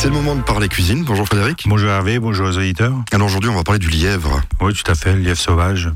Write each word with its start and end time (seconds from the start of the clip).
C'est 0.00 0.08
le 0.08 0.14
moment 0.14 0.34
de 0.34 0.40
parler 0.40 0.68
cuisine. 0.68 1.04
Bonjour 1.04 1.26
Frédéric. 1.26 1.64
Bonjour 1.68 1.90
Hervé, 1.90 2.18
bonjour 2.18 2.46
aux 2.48 2.56
auditeurs. 2.56 2.94
Alors 3.12 3.26
aujourd'hui, 3.26 3.50
on 3.50 3.54
va 3.54 3.64
parler 3.64 3.78
du 3.78 3.90
lièvre. 3.90 4.40
Oui, 4.62 4.72
tout 4.72 4.90
à 4.90 4.94
fait, 4.94 5.12
le 5.12 5.20
lièvre 5.20 5.38
sauvage. 5.38 5.90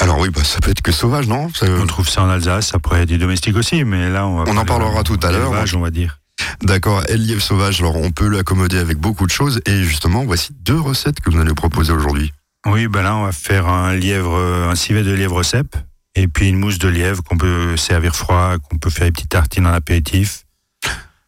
Alors 0.00 0.18
oui, 0.18 0.30
bah, 0.30 0.42
ça 0.44 0.60
peut 0.60 0.70
être 0.70 0.80
que 0.80 0.92
sauvage, 0.92 1.28
non? 1.28 1.50
Ça- 1.52 1.66
On 1.78 1.86
trouve 1.86 2.08
ça 2.08 2.22
en 2.22 2.30
Alsace, 2.30 2.70
après 2.74 3.04
du 3.04 3.18
domestique 3.18 3.56
aussi, 3.56 3.84
mais 3.84 4.08
là 4.08 4.26
on 4.26 4.36
va 4.36 4.44
On 4.50 4.56
en 4.56 4.64
parler 4.64 4.66
parlera 4.66 5.02
tout 5.02 5.18
à 5.22 5.30
l'heure. 5.30 5.50
d'élevage, 5.50 5.74
on 5.74 5.80
va 5.80 5.90
dire. 5.90 6.20
D'accord, 6.62 7.02
et 7.10 7.18
le 7.18 7.22
lièvre 7.22 7.42
sauvage, 7.42 7.80
alors 7.82 7.96
on 7.96 8.10
peut 8.12 8.28
l'accommoder 8.28 8.78
avec 8.78 8.96
beaucoup 8.96 9.26
de 9.26 9.30
choses. 9.30 9.60
Et 9.66 9.82
justement, 9.84 10.24
voici 10.24 10.54
deux 10.62 10.80
recettes 10.80 11.20
que 11.20 11.28
vous 11.28 11.36
allez 11.36 11.48
nous 11.50 11.54
proposer 11.54 11.92
aujourd'hui. 11.92 12.32
Oui, 12.66 12.88
ben 12.88 13.02
là 13.02 13.14
on 13.16 13.24
va 13.24 13.32
faire 13.32 13.68
un 13.68 13.94
lièvre, 13.94 14.36
un 14.70 14.74
civet 14.74 15.02
de 15.02 15.12
lièvre 15.12 15.42
cèpe, 15.42 15.76
et 16.14 16.28
puis 16.28 16.48
une 16.48 16.58
mousse 16.58 16.78
de 16.78 16.88
lièvre 16.88 17.22
qu'on 17.22 17.36
peut 17.36 17.76
servir 17.76 18.16
froid, 18.16 18.54
qu'on 18.70 18.78
peut 18.78 18.90
faire 18.90 19.04
des 19.06 19.12
petites 19.12 19.28
tartines 19.30 19.66
en 19.66 19.72
apéritif. 19.72 20.44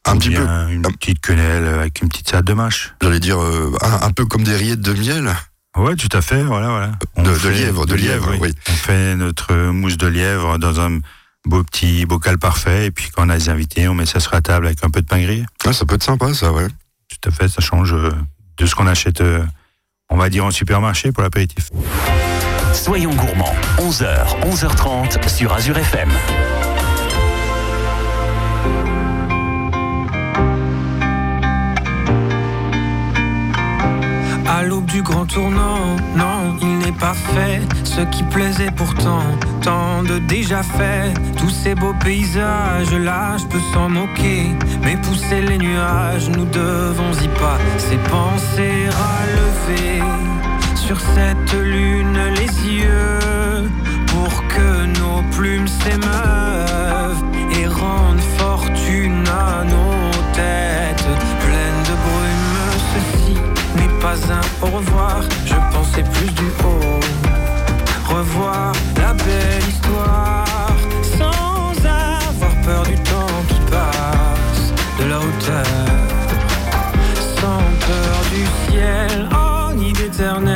Un 0.07 0.17
petit 0.19 0.31
peu, 0.31 0.43
Une 0.71 0.85
un- 0.87 0.91
petite 0.91 1.21
quenelle 1.21 1.65
avec 1.67 2.03
une 2.03 2.09
petite 2.09 2.29
salade 2.29 2.45
de 2.45 2.53
mâche. 2.55 2.95
j'allais 3.03 3.21
dire, 3.21 3.41
euh, 3.41 3.73
un, 3.83 4.07
un 4.07 4.11
peu 4.11 4.27
comme 4.27 4.43
des 4.43 4.57
rillettes 4.57 4.81
de 4.81 4.93
miel. 4.95 5.33
Ouais, 5.77 5.95
tout 5.97 6.09
à 6.13 6.21
fait, 6.21 6.43
voilà, 6.43 6.69
voilà. 6.69 6.93
De- 7.17 7.31
de 7.31 7.35
fait- 7.35 7.51
lièvre, 7.53 7.87
de 7.87 7.95
lièvre, 7.95 8.35
oui. 8.41 8.53
On 8.69 8.73
fait 8.73 9.17
notre 9.17 9.55
mousse 9.71 9.97
de 9.97 10.07
lièvre 10.09 10.59
dans 10.59 10.81
un 10.81 10.99
beau 11.47 11.63
petit 11.63 12.05
bocal 12.05 12.37
parfait, 12.39 12.87
et 12.87 12.91
puis 12.91 13.09
quand 13.11 13.25
on 13.27 13.29
a 13.31 13.37
des 13.39 13.49
invités, 13.49 13.89
on 13.89 13.95
met 13.95 14.05
ça 14.07 14.21
sur 14.21 14.33
la 14.33 14.43
table 14.43 14.67
avec 14.67 14.85
un 14.85 14.91
peu 14.91 15.01
de 15.03 15.07
pain 15.07 15.21
grillé. 15.21 15.45
Ah, 15.67 15.73
ça 15.73 15.85
peut 15.87 15.95
être 15.95 16.03
sympa, 16.03 16.35
ça, 16.35 16.53
ouais. 16.53 16.67
Tout 17.09 17.29
à 17.29 17.33
fait, 17.33 17.49
ça 17.49 17.61
change 17.63 17.95
euh, 17.95 18.11
de 18.59 18.67
ce 18.67 18.75
qu'on 18.75 18.87
achète, 18.87 19.21
euh, 19.23 19.43
on 20.11 20.17
va 20.17 20.29
dire, 20.29 20.45
en 20.45 20.51
supermarché 20.51 21.11
pour 21.13 21.23
l'apéritif. 21.23 21.71
Soyons 22.75 23.15
gourmands, 23.15 23.55
11h, 23.79 24.41
11h30 24.43 25.29
sur 25.29 25.53
Azure 25.53 25.79
FM. 25.79 26.11
À 34.63 34.65
l'aube 34.65 34.87
du 34.87 35.03
grand 35.03 35.27
tournant, 35.27 35.97
non, 36.17 36.57
il 36.61 36.79
n'est 36.79 36.97
pas 36.97 37.15
fait 37.15 37.61
ce 37.83 38.01
qui 38.03 38.23
plaisait 38.23 38.71
pourtant, 38.71 39.25
tant 39.61 40.05
de 40.05 40.21
déjà 40.21 40.63
fait. 40.63 41.13
Tous 41.37 41.51
ces 41.51 41.75
beaux 41.75 41.97
paysages 42.05 42.95
là, 42.95 43.37
je 43.39 43.47
peux 43.47 43.65
s'en 43.73 43.89
moquer, 43.89 44.55
mais 44.85 44.97
pousser 44.99 45.43
les 45.43 45.59
nuages, 45.59 46.29
nous 46.29 46.45
devons 46.45 47.13
y 47.13 47.27
pas. 47.41 47.59
Ces 47.77 47.97
pensées 48.09 48.87
relever 49.03 50.01
sur 50.77 51.01
cette 51.01 51.55
lune 51.55 52.21
les 52.37 52.73
yeux, 52.73 53.69
pour 54.07 54.47
que 54.47 54.87
nos 55.01 55.23
plumes 55.37 55.67
s'émeuvent 55.67 57.25
et 57.59 57.67
rendent 57.67 58.29
fortune 58.39 59.25
à 59.27 59.65
nos 59.65 60.33
têtes 60.35 61.32
pas 64.03 64.19
un 64.33 64.67
au 64.67 64.71
revoir, 64.79 65.21
je 65.47 65.55
pensais 65.73 66.03
plus 66.03 66.31
du 66.33 66.49
haut. 66.65 67.01
Revoir 68.13 68.73
la 68.97 69.15
belle 69.15 69.65
histoire 69.69 70.45
sans 71.19 71.71
avoir 71.87 72.55
peur 72.65 72.83
du 72.83 72.97
temps 73.11 73.39
qui 73.49 73.61
passe, 73.71 74.65
de 74.99 75.05
la 75.09 75.19
hauteur, 75.19 75.87
sans 77.41 77.65
peur 77.87 78.17
du 78.35 78.45
ciel, 78.65 79.29
oh 79.33 79.73
ni 79.73 79.93
d'éternel. 79.93 80.52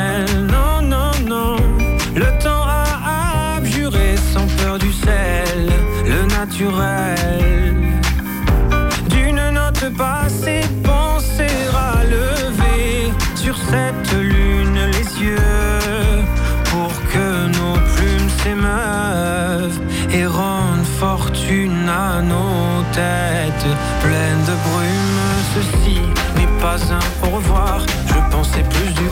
Pleines 24.01 24.43
de 24.45 24.55
brume. 24.65 25.21
Ceci 25.53 25.99
n'est 26.35 26.61
pas 26.61 26.77
un 26.91 27.27
au 27.27 27.35
revoir, 27.35 27.85
je 28.07 28.19
pensais 28.31 28.63
plus 28.63 28.91
du 28.93 29.06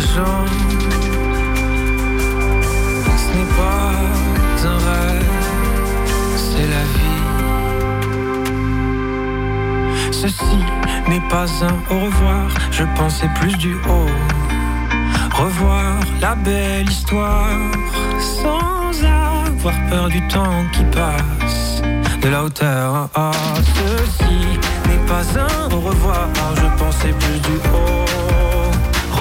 Ce 0.00 0.18
n'est 3.36 3.52
pas 3.56 3.92
un 4.66 4.78
rêve, 4.90 5.46
c'est 6.36 6.68
la 6.68 6.84
vie. 6.94 7.22
Ceci 10.10 10.58
n'est 11.08 11.28
pas 11.28 11.46
un 11.62 11.76
au 11.94 11.98
revoir, 12.06 12.48
je 12.72 12.84
pensais 12.96 13.30
plus 13.40 13.56
du 13.56 13.74
haut. 13.74 14.10
Revoir 15.32 16.00
la 16.20 16.34
belle 16.34 16.88
histoire 16.88 17.58
sans 18.18 18.90
avoir 19.04 19.74
peur 19.90 20.08
du 20.08 20.26
temps 20.26 20.64
qui 20.72 20.84
passe 20.84 21.82
de 22.20 22.28
la 22.28 22.42
hauteur. 22.44 23.08
Ah, 23.14 23.30
ceci 23.76 24.58
n'est 24.88 25.06
pas 25.06 25.24
un 25.38 25.70
au 25.72 25.80
revoir, 25.80 26.28
je 26.56 26.66
pensais 26.82 27.12
plus 27.12 27.38
du 27.40 27.56
haut. 27.72 28.43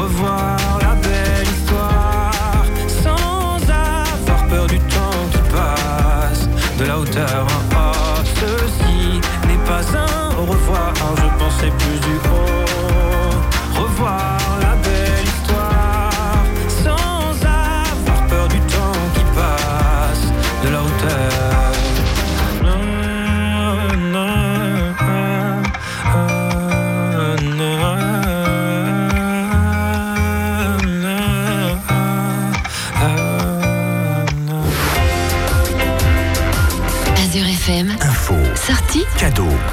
Revoir 0.04 0.58
la 0.82 0.96
belle 0.96 1.48
histoire 1.48 2.66
sans 2.88 3.56
avoir 3.64 4.48
peur 4.50 4.68
du 4.68 4.78
temps 4.80 5.24
qui 5.32 5.38
passe 5.50 6.50
de 6.78 6.86
la 6.86 7.00
hauteur. 7.00 7.48
Ah, 7.74 8.22
ceci 8.36 9.22
n'est 9.48 9.66
pas 9.66 9.82
un 9.98 10.36
au 10.36 10.46
revoir, 10.46 10.94
je 11.16 11.44
pensais 11.44 11.72
plus 11.80 12.00
du 12.02 12.16
haut. 12.18 12.43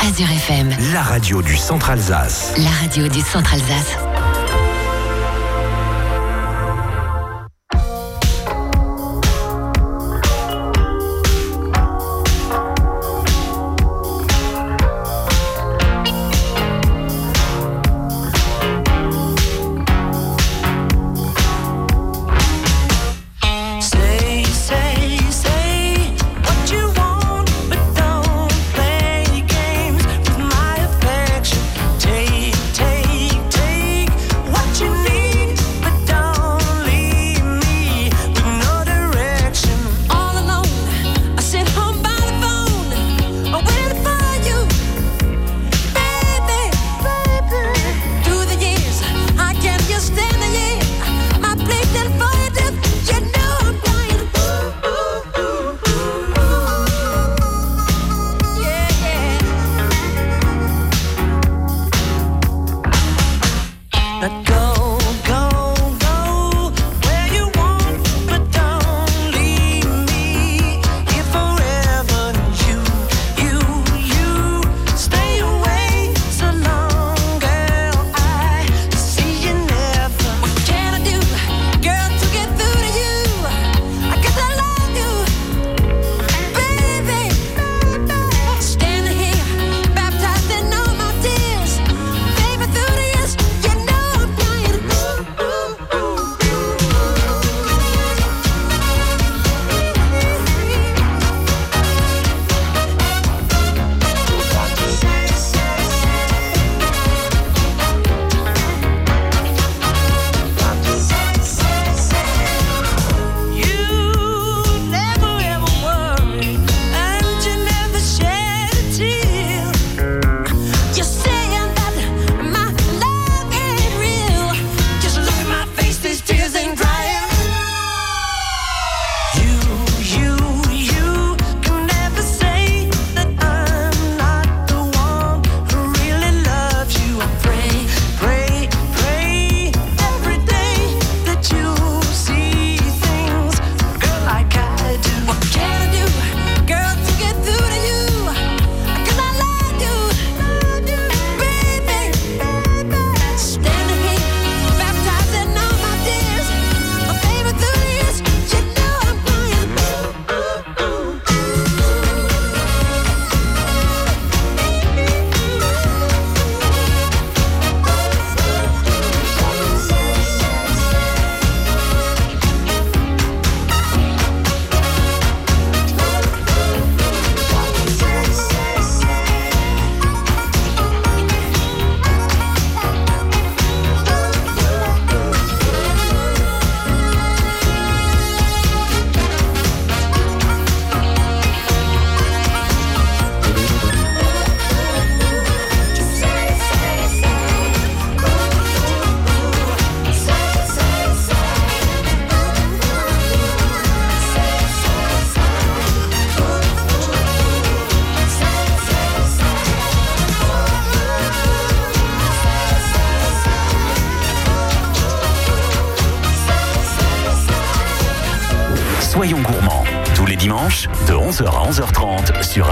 Azure 0.07 0.31
FM, 0.33 0.75
la 0.93 1.03
radio 1.03 1.43
du 1.43 1.57
Centre 1.57 1.91
Alsace. 1.91 2.55
la 2.57 2.71
radio 2.83 3.09
du 3.09 3.21
Centre 3.21 3.53
Alsace. 3.53 3.97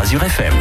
Azure 0.08 0.24
FM. 0.24 0.54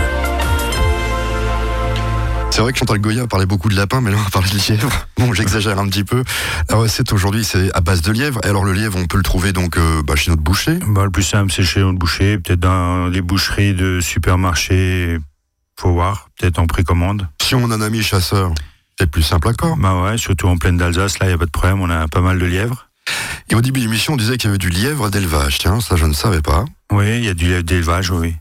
C'est 2.52 2.60
vrai 2.60 2.74
que 2.74 2.80
Chantal 2.80 3.00
Goya 3.00 3.28
parlait 3.28 3.46
beaucoup 3.46 3.70
de 3.70 3.78
lapin, 3.78 4.02
mais 4.02 4.12
là 4.12 4.18
on 4.20 4.22
va 4.22 4.30
parler 4.30 4.50
de 4.50 4.58
lièvre. 4.58 5.08
Bon, 5.18 5.34
j'exagère 5.34 5.80
un 5.80 5.88
petit 5.88 6.04
peu. 6.04 6.26
La 6.70 6.76
recette 6.76 7.14
aujourd'hui, 7.14 7.46
c'est 7.46 7.74
à 7.74 7.80
base 7.80 8.02
de 8.02 8.12
lièvre. 8.12 8.42
Et 8.44 8.48
alors 8.48 8.66
le 8.66 8.74
lièvre, 8.74 9.00
on 9.00 9.06
peut 9.06 9.16
le 9.16 9.24
trouver 9.24 9.54
donc 9.54 9.78
euh, 9.78 10.04
bah, 10.04 10.18
chez 10.18 10.32
notre 10.32 10.44
boucher. 10.44 10.78
Bah, 10.90 11.06
le 11.06 11.12
plus 11.12 11.24
simple, 11.24 11.50
c'est 11.50 11.64
chez 11.64 11.80
notre 11.80 11.98
boucher, 11.98 12.40
peut-être 12.40 12.60
dans 12.60 13.08
les 13.08 13.22
boucheries 13.22 13.74
de 13.74 14.02
supermarchés. 14.02 15.18
Faut 15.80 15.94
voir, 15.94 16.28
peut-être 16.38 16.60
en 16.60 16.68
précommande. 16.68 17.30
Si 17.42 17.56
on 17.56 17.72
a 17.72 17.76
un 17.76 17.82
ami 17.82 18.04
chasseur, 18.04 18.52
c'est 19.00 19.10
plus 19.10 19.24
simple 19.24 19.48
encore. 19.48 19.78
Bah 19.78 20.02
ouais, 20.02 20.18
surtout 20.18 20.48
en 20.48 20.58
pleine 20.58 20.76
d'Alsace, 20.76 21.20
là, 21.20 21.28
il 21.28 21.30
n'y 21.30 21.36
a 21.36 21.38
pas 21.38 21.46
de 21.46 21.52
problème, 21.52 21.80
on 21.80 21.90
a 21.90 22.10
pas 22.10 22.20
mal 22.20 22.38
de 22.38 22.46
lièvres. 22.46 22.90
Et 23.50 23.56
au 23.56 23.62
début 23.62 23.80
de 23.80 23.86
l'émission, 23.86 24.16
on 24.16 24.18
disait 24.18 24.36
qu'il 24.36 24.50
y 24.50 24.50
avait 24.50 24.58
du 24.58 24.68
lièvre 24.68 25.10
d'élevage. 25.10 25.60
Tiens, 25.60 25.80
ça 25.80 25.96
je 25.96 26.06
ne 26.06 26.12
savais 26.12 26.42
pas. 26.42 26.66
Oui, 26.92 27.20
il 27.20 27.24
y 27.24 27.30
a 27.30 27.34
du 27.34 27.46
lièvre 27.46 27.64
d'élevage, 27.64 28.12
oui. 28.12 28.36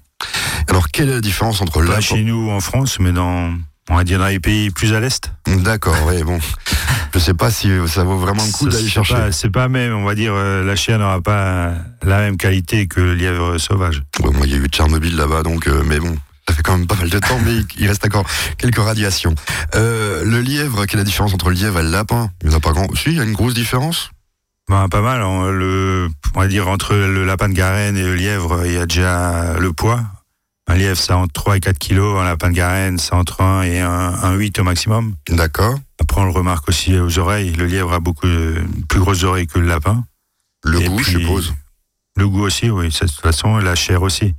Alors 0.69 0.89
quelle 0.89 1.09
est 1.11 1.15
la 1.15 1.21
différence 1.21 1.61
entre 1.61 1.81
Pas 1.81 1.87
lapin 1.87 2.01
chez 2.01 2.23
nous 2.23 2.51
en 2.51 2.61
France, 2.61 2.99
mais 3.01 3.13
dans, 3.13 3.55
on 3.89 3.97
va 3.97 4.05
dire 4.05 4.19
dans 4.19 4.27
les 4.27 4.41
pays 4.41 4.71
plus 4.71 4.93
à 4.95 5.01
l'est. 5.01 5.31
D'accord, 5.47 5.97
oui, 6.07 6.23
bon. 6.23 6.39
Je 7.15 7.19
sais 7.19 7.35
pas 7.35 7.51
si 7.51 7.71
ça 7.89 8.05
vaut 8.05 8.19
vraiment 8.19 8.45
le 8.45 8.53
coup 8.53 8.69
d'aller 8.69 8.89
chercher. 8.89 9.15
pas- 9.15 9.33
C'est 9.33 9.49
pas 9.51 9.69
même, 9.69 9.95
on 9.95 10.05
va 10.05 10.15
dire, 10.15 10.33
euh, 10.35 10.63
la 10.65 10.77
chair 10.77 10.99
n'aura 10.99 11.23
pas 11.23 11.73
la 12.03 12.19
même 12.21 12.37
qualité 12.37 12.87
que 12.89 13.01
le 13.01 13.15
lièvre 13.15 13.57
sauvage. 13.57 14.03
Ouais, 14.23 14.31
moi, 14.33 14.47
il 14.47 14.53
y 14.53 14.55
a 14.55 14.59
eu 14.59 14.67
Tchernobyl 14.67 15.17
là-bas, 15.17 15.43
donc, 15.43 15.67
euh, 15.67 15.83
mais 15.87 15.99
bon, 15.99 16.15
ça 16.47 16.55
fait 16.55 16.63
quand 16.63 16.77
même 16.77 16.87
pas 16.87 16.97
mal 16.97 17.09
de 17.09 17.19
temps, 17.19 17.39
mais 17.43 17.55
il 17.79 17.89
reste 17.89 18.05
encore 18.05 18.27
quelques 18.59 18.77
radiations. 18.79 19.35
Euh, 19.77 20.25
le 20.27 20.41
lièvre, 20.43 20.85
quelle 20.85 20.99
est 21.01 21.05
la 21.05 21.07
différence 21.07 21.33
entre 21.33 21.49
le 21.49 21.55
lièvre 21.55 21.79
et 21.81 21.85
le 21.85 21.91
lapin? 21.91 22.31
Il 22.43 22.51
n'y 22.51 22.55
en 22.55 22.59
a 22.59 22.61
pas 22.61 22.73
grand. 22.73 22.87
Si, 22.95 23.11
il 23.13 23.17
y 23.17 23.21
a 23.21 23.25
une 23.25 23.33
grosse 23.33 23.55
différence. 23.55 24.11
Ben, 24.69 24.89
pas 24.91 25.01
mal. 25.01 25.23
hein. 25.23 25.51
Le, 25.53 26.11
on 26.35 26.41
va 26.41 26.49
dire 26.49 26.69
entre 26.69 26.95
le 26.95 27.25
lapin 27.25 27.49
de 27.49 27.55
Garenne 27.55 27.97
et 27.97 28.03
le 28.03 28.15
lièvre, 28.17 28.63
il 28.67 28.73
y 28.73 28.79
a 28.79 28.85
déjà 28.85 29.55
le 29.59 29.73
poids. 29.73 30.03
Un 30.69 30.75
lièvre, 30.75 30.99
ça 30.99 31.17
entre 31.17 31.33
3 31.33 31.57
et 31.57 31.61
4 31.61 31.79
kilos. 31.79 32.19
Un 32.19 32.25
lapin 32.25 32.51
de 32.51 32.55
Garenne, 32.55 32.99
c'est 32.99 33.15
entre 33.15 33.41
1 33.41 33.63
et 33.63 33.81
1, 33.81 33.89
un 33.89 34.35
8 34.35 34.59
au 34.59 34.65
maximum. 34.65 35.15
D'accord. 35.29 35.79
Après, 36.01 36.21
on 36.21 36.25
le 36.25 36.33
remarque 36.33 36.69
aussi 36.69 36.99
aux 36.99 37.19
oreilles. 37.19 37.53
Le 37.53 37.67
lièvre 37.67 37.93
a 37.93 38.01
beaucoup 38.01 38.27
de, 38.27 38.65
plus 38.89 38.99
grosses 39.01 39.23
oreilles 39.23 39.47
que 39.47 39.59
le 39.59 39.67
lapin. 39.67 40.05
Le 40.65 40.81
Et 40.81 40.89
goût, 40.89 40.99
je 40.99 41.19
suppose. 41.19 41.55
Le 42.17 42.29
goût 42.29 42.43
aussi, 42.43 42.69
oui. 42.71 42.89
De 42.89 42.99
toute 42.99 43.13
façon, 43.13 43.59
la 43.59 43.75
chair 43.75 44.03
aussi. 44.03 44.35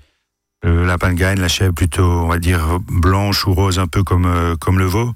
Le 0.64 0.86
lapin 0.86 1.14
de 1.14 1.14
Garenne, 1.14 1.40
la 1.40 1.48
chair 1.48 1.70
est 1.70 1.74
plutôt, 1.74 2.04
on 2.04 2.28
va 2.28 2.40
dire, 2.40 2.80
blanche 2.90 3.46
ou 3.48 3.54
rose, 3.54 3.80
un 3.80 3.88
peu 3.88 4.04
comme, 4.04 4.26
euh, 4.26 4.56
comme 4.58 4.80
le 4.80 4.86
veau. 4.86 5.14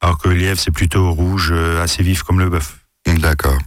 Alors 0.00 0.18
que 0.18 0.28
le 0.28 0.34
lièvre, 0.34 0.58
c'est 0.58 0.70
plutôt 0.70 1.12
rouge, 1.12 1.50
euh, 1.52 1.82
assez 1.82 2.02
vif 2.02 2.22
comme 2.22 2.38
le 2.38 2.48
bœuf. 2.48 2.78
D'accord. 3.06 3.58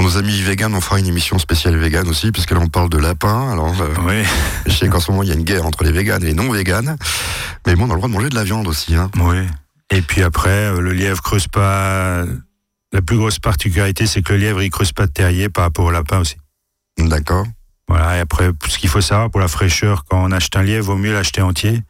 Pour 0.00 0.08
nos 0.08 0.16
amis 0.16 0.40
véganes, 0.40 0.74
on 0.74 0.80
fera 0.80 0.98
une 0.98 1.06
émission 1.06 1.38
spéciale 1.38 1.76
végane 1.76 2.08
aussi, 2.08 2.32
puisque 2.32 2.52
là 2.52 2.58
on 2.58 2.68
parle 2.68 2.88
de 2.88 2.96
lapin. 2.96 3.52
Alors, 3.52 3.78
euh, 3.82 3.94
Oui, 4.06 4.22
je 4.64 4.72
sais 4.72 4.88
qu'en 4.88 4.98
ce 4.98 5.10
moment 5.10 5.22
il 5.22 5.28
y 5.28 5.32
a 5.32 5.34
une 5.34 5.44
guerre 5.44 5.66
entre 5.66 5.84
les 5.84 5.92
véganes 5.92 6.22
et 6.22 6.28
les 6.28 6.32
non 6.32 6.50
véganes. 6.50 6.96
Mais 7.66 7.76
bon, 7.76 7.82
on 7.82 7.90
a 7.90 7.92
le 7.92 7.96
droit 7.96 8.08
de 8.08 8.14
manger 8.14 8.30
de 8.30 8.34
la 8.34 8.44
viande 8.44 8.66
aussi. 8.66 8.94
Hein. 8.94 9.10
oui. 9.18 9.46
Et 9.90 10.00
puis 10.00 10.22
après, 10.22 10.48
euh, 10.48 10.80
le 10.80 10.94
lièvre 10.94 11.20
creuse 11.20 11.48
pas. 11.48 12.24
La 12.94 13.02
plus 13.02 13.18
grosse 13.18 13.38
particularité, 13.40 14.06
c'est 14.06 14.22
que 14.22 14.32
le 14.32 14.38
lièvre, 14.38 14.62
il 14.62 14.70
creuse 14.70 14.92
pas 14.92 15.06
de 15.06 15.12
terrier 15.12 15.50
par 15.50 15.64
rapport 15.64 15.84
au 15.84 15.90
lapin 15.90 16.20
aussi. 16.20 16.36
D'accord. 16.96 17.44
Voilà, 17.86 18.16
et 18.16 18.20
après, 18.20 18.52
ce 18.68 18.78
qu'il 18.78 18.88
faut 18.88 19.02
savoir 19.02 19.30
pour 19.30 19.40
la 19.40 19.48
fraîcheur, 19.48 20.06
quand 20.08 20.24
on 20.24 20.32
achète 20.32 20.56
un 20.56 20.62
lièvre, 20.62 20.86
vaut 20.86 20.96
mieux 20.96 21.12
l'acheter 21.12 21.42
entier. 21.42 21.82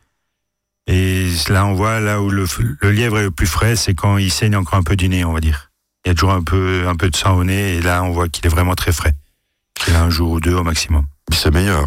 Et 0.88 1.28
là, 1.48 1.64
on 1.64 1.74
voit, 1.74 2.00
là 2.00 2.20
où 2.20 2.28
le, 2.28 2.44
le 2.80 2.90
lièvre 2.90 3.20
est 3.20 3.22
le 3.22 3.30
plus 3.30 3.46
frais, 3.46 3.76
c'est 3.76 3.94
quand 3.94 4.18
il 4.18 4.32
saigne 4.32 4.56
encore 4.56 4.80
un 4.80 4.82
peu 4.82 4.96
du 4.96 5.08
nez, 5.08 5.24
on 5.24 5.32
va 5.32 5.40
dire. 5.40 5.69
Il 6.04 6.08
y 6.08 6.10
a 6.12 6.14
toujours 6.14 6.32
un 6.32 6.42
peu, 6.42 6.86
un 6.88 6.96
peu 6.96 7.10
de 7.10 7.16
sang 7.16 7.34
au 7.36 7.44
nez, 7.44 7.76
et 7.76 7.82
là, 7.82 8.02
on 8.02 8.10
voit 8.10 8.28
qu'il 8.28 8.46
est 8.46 8.48
vraiment 8.48 8.74
très 8.74 8.92
frais. 8.92 9.14
Il 9.88 9.94
a 9.94 10.02
un 10.02 10.10
jour 10.10 10.30
ou 10.32 10.40
deux 10.40 10.54
au 10.54 10.62
maximum. 10.62 11.06
C'est 11.32 11.52
meilleur. 11.52 11.84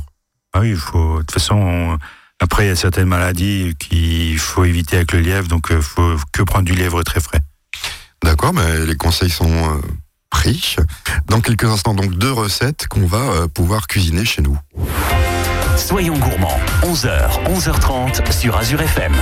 Ah 0.54 0.60
oui, 0.62 0.70
il 0.72 0.78
faut. 0.78 1.16
De 1.16 1.20
toute 1.22 1.32
façon, 1.32 1.56
on- 1.56 1.98
après, 2.40 2.66
il 2.66 2.68
y 2.68 2.72
a 2.72 2.76
certaines 2.76 3.08
maladies 3.08 3.74
qu'il 3.80 4.38
faut 4.38 4.66
éviter 4.66 4.98
avec 4.98 5.14
le 5.14 5.20
lièvre, 5.20 5.48
donc 5.48 5.68
il 5.72 5.82
faut 5.82 6.16
que 6.32 6.44
prendre 6.44 6.66
du 6.66 6.74
lièvre 6.74 7.02
très 7.04 7.20
frais. 7.22 7.40
D'accord, 8.24 8.54
mais 8.54 8.86
les 8.86 8.96
conseils 8.96 9.30
sont 9.30 9.50
euh, 9.52 9.82
pris. 10.30 10.76
Dans 11.28 11.42
quelques 11.42 11.66
instants, 11.66 11.94
donc 11.94 12.12
deux 12.16 12.32
recettes 12.32 12.88
qu'on 12.88 13.06
va 13.06 13.18
euh, 13.18 13.48
pouvoir 13.48 13.88
cuisiner 13.88 14.26
chez 14.26 14.42
nous. 14.42 14.58
Soyons 15.78 16.18
gourmands. 16.18 16.60
11h, 16.84 17.44
11h30 17.46 18.32
sur 18.32 18.56
Azure 18.58 18.82
FM. 18.82 19.14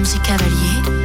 Ramsey 0.00 0.18
Cavalier. 0.20 0.99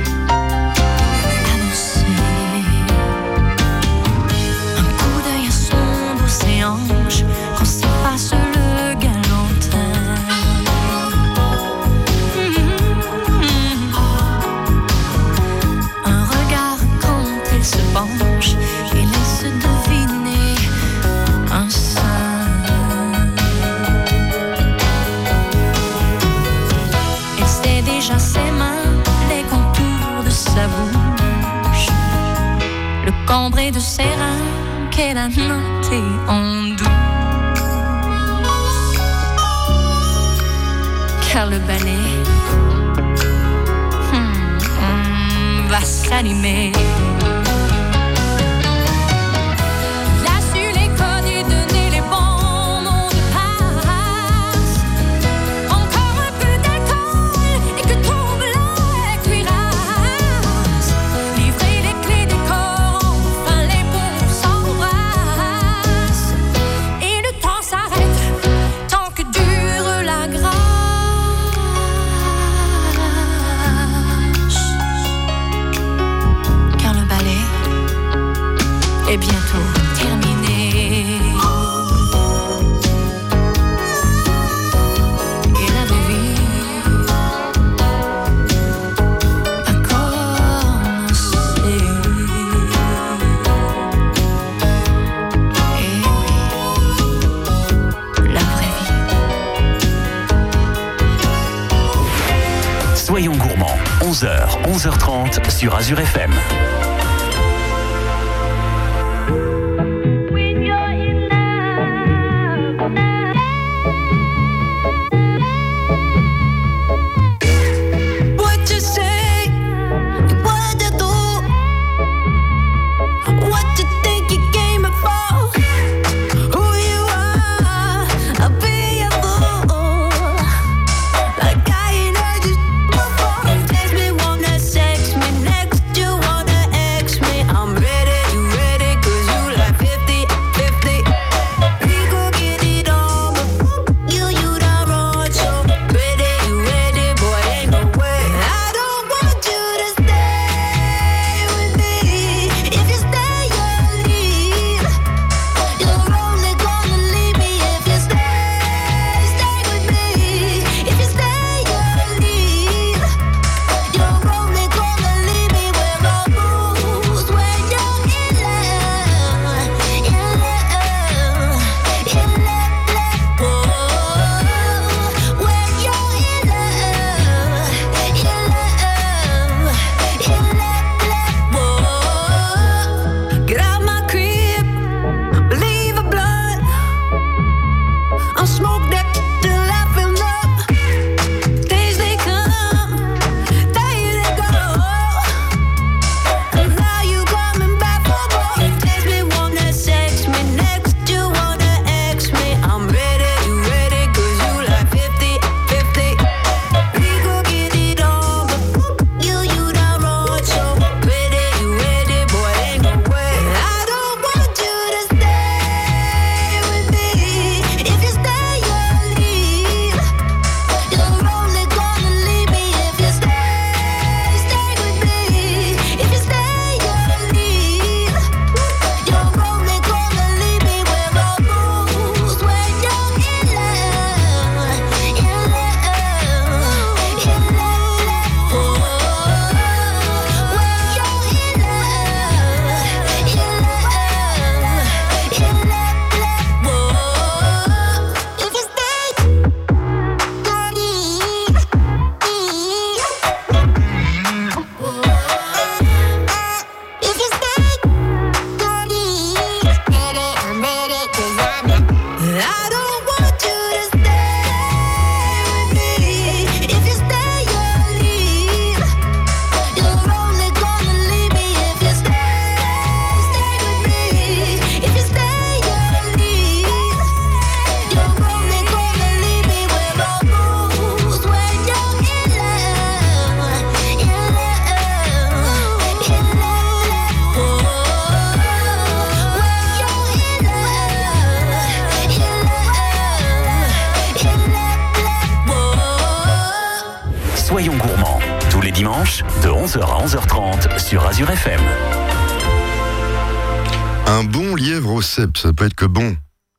Azure 105.86 106.02
FM. 106.02 106.25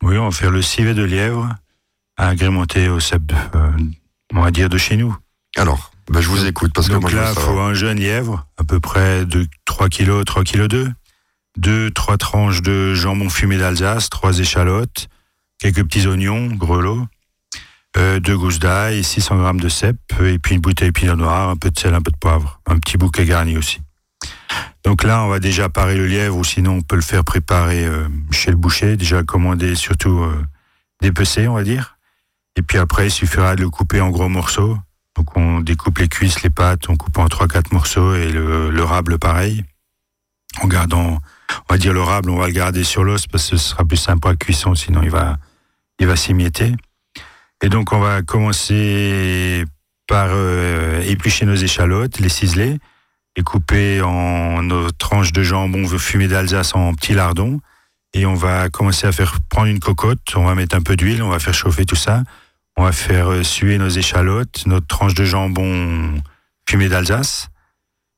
Oui, 0.06 0.18
on 0.18 0.26
va 0.26 0.30
faire 0.30 0.52
le 0.52 0.62
civet 0.62 0.94
de 0.94 1.02
lièvre 1.02 1.48
agrémenté 2.16 2.88
au 2.88 3.00
cèpe, 3.00 3.32
euh, 3.56 3.72
on 4.32 4.40
va 4.40 4.52
dire, 4.52 4.68
de 4.68 4.78
chez 4.78 4.96
nous. 4.96 5.16
Alors, 5.56 5.90
ben, 6.08 6.20
je 6.20 6.28
vous 6.28 6.46
écoute 6.46 6.70
parce 6.72 6.86
que 6.86 6.92
Donc 6.92 7.10
là, 7.10 7.32
il 7.34 7.40
faut 7.40 7.58
un 7.58 7.74
jeune 7.74 7.98
lièvre, 7.98 8.46
à 8.56 8.62
peu 8.62 8.78
près 8.78 9.24
de 9.26 9.48
3 9.64 9.88
kg, 9.88 10.22
3 10.24 10.44
kg 10.44 10.68
2. 10.68 10.92
2, 11.58 11.90
3 11.90 12.18
tranches 12.18 12.62
de 12.62 12.94
jambon 12.94 13.28
fumé 13.28 13.58
d'Alsace, 13.58 14.08
3 14.08 14.38
échalotes, 14.38 15.08
quelques 15.58 15.82
petits 15.82 16.06
oignons, 16.06 16.46
grelots, 16.54 17.04
euh, 17.96 18.20
2 18.20 18.38
gousses 18.38 18.60
d'ail, 18.60 19.02
600 19.02 19.54
g 19.54 19.60
de 19.60 19.68
cèpe, 19.68 19.98
et 20.22 20.38
puis 20.38 20.54
une 20.54 20.60
bouteille 20.60 20.92
de 20.92 20.92
pinot 20.92 21.16
noir, 21.16 21.48
un 21.48 21.56
peu 21.56 21.72
de 21.72 21.78
sel, 21.80 21.94
un 21.94 22.00
peu 22.02 22.12
de 22.12 22.16
poivre. 22.16 22.60
Un 22.66 22.78
petit 22.78 22.96
bouquet 22.96 23.24
garni 23.24 23.56
aussi. 23.56 23.80
Donc 24.84 25.02
là, 25.02 25.24
on 25.24 25.28
va 25.28 25.40
déjà 25.40 25.68
parer 25.68 25.96
le 25.96 26.06
lièvre 26.06 26.36
ou 26.36 26.44
sinon 26.44 26.74
on 26.76 26.80
peut 26.82 26.96
le 26.96 27.02
faire 27.02 27.24
préparer 27.24 27.84
euh, 27.84 28.08
chez 28.30 28.50
le 28.50 28.56
boucher, 28.56 28.96
déjà 28.96 29.22
commander 29.22 29.74
surtout 29.74 30.20
euh, 30.20 30.44
dépecer, 31.00 31.48
on 31.48 31.54
va 31.54 31.64
dire. 31.64 31.98
Et 32.56 32.62
puis 32.62 32.78
après, 32.78 33.08
il 33.08 33.10
suffira 33.10 33.56
de 33.56 33.62
le 33.62 33.70
couper 33.70 34.00
en 34.00 34.10
gros 34.10 34.28
morceaux. 34.28 34.78
Donc 35.16 35.36
on 35.36 35.60
découpe 35.60 35.98
les 35.98 36.08
cuisses, 36.08 36.42
les 36.42 36.50
pattes, 36.50 36.88
on 36.88 36.96
coupe 36.96 37.18
en 37.18 37.26
3-4 37.26 37.72
morceaux 37.72 38.14
et 38.14 38.30
le, 38.30 38.70
le 38.70 38.84
rable 38.84 39.18
pareil. 39.18 39.64
En 40.62 40.68
gardant, 40.68 41.18
on 41.68 41.72
va 41.72 41.78
dire 41.78 41.92
le 41.92 42.02
rable, 42.02 42.30
on 42.30 42.36
va 42.36 42.46
le 42.46 42.52
garder 42.52 42.84
sur 42.84 43.02
l'os 43.02 43.26
parce 43.26 43.50
que 43.50 43.56
ce 43.56 43.70
sera 43.70 43.84
plus 43.84 43.96
simple 43.96 44.28
la 44.28 44.36
cuisson, 44.36 44.74
sinon 44.74 45.02
il 45.02 45.10
va, 45.10 45.36
il 45.98 46.06
va 46.06 46.16
s'émietter. 46.16 46.74
Et 47.62 47.68
donc 47.68 47.92
on 47.92 47.98
va 47.98 48.22
commencer 48.22 49.64
par 50.06 50.28
euh, 50.30 51.02
éplucher 51.02 51.46
nos 51.46 51.56
échalotes, 51.56 52.20
les 52.20 52.28
ciseler 52.28 52.78
et 53.36 53.42
couper 53.42 54.00
en 54.02 54.62
nos 54.62 54.90
tranches 54.90 55.32
de 55.32 55.42
jambon 55.42 55.86
fumé 55.98 56.26
d'Alsace 56.26 56.74
en 56.74 56.94
petits 56.94 57.14
lardons. 57.14 57.60
Et 58.14 58.24
on 58.24 58.34
va 58.34 58.70
commencer 58.70 59.06
à 59.06 59.12
faire 59.12 59.38
prendre 59.48 59.68
une 59.68 59.78
cocotte, 59.78 60.34
on 60.36 60.44
va 60.44 60.54
mettre 60.54 60.74
un 60.74 60.80
peu 60.80 60.96
d'huile, 60.96 61.22
on 61.22 61.28
va 61.28 61.38
faire 61.38 61.54
chauffer 61.54 61.84
tout 61.84 61.96
ça. 61.96 62.22
On 62.78 62.84
va 62.84 62.92
faire 62.92 63.30
euh, 63.30 63.42
suer 63.42 63.78
nos 63.78 63.88
échalotes, 63.88 64.66
notre 64.66 64.86
tranche 64.86 65.14
de 65.14 65.24
jambon 65.24 66.20
fumé 66.68 66.88
d'Alsace. 66.88 67.48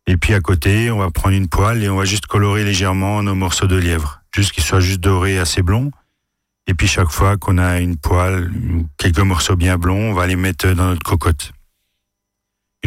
Et 0.06 0.16
puis 0.16 0.34
à 0.34 0.40
côté, 0.40 0.90
on 0.90 0.98
va 0.98 1.10
prendre 1.10 1.36
une 1.36 1.48
poêle 1.48 1.82
et 1.82 1.88
on 1.88 1.96
va 1.96 2.04
juste 2.04 2.26
colorer 2.26 2.64
légèrement 2.64 3.22
nos 3.22 3.34
morceaux 3.34 3.66
de 3.66 3.76
lièvre, 3.76 4.22
juste 4.34 4.52
qu'ils 4.52 4.64
soient 4.64 4.80
juste 4.80 5.00
dorés, 5.00 5.38
assez 5.38 5.62
blonds. 5.62 5.90
Et 6.66 6.74
puis 6.74 6.86
chaque 6.86 7.10
fois 7.10 7.36
qu'on 7.36 7.58
a 7.58 7.78
une 7.78 7.96
poêle, 7.96 8.50
quelques 8.96 9.18
morceaux 9.20 9.56
bien 9.56 9.78
blonds, 9.78 10.10
on 10.10 10.14
va 10.14 10.26
les 10.26 10.36
mettre 10.36 10.68
dans 10.72 10.86
notre 10.86 11.02
cocotte. 11.02 11.52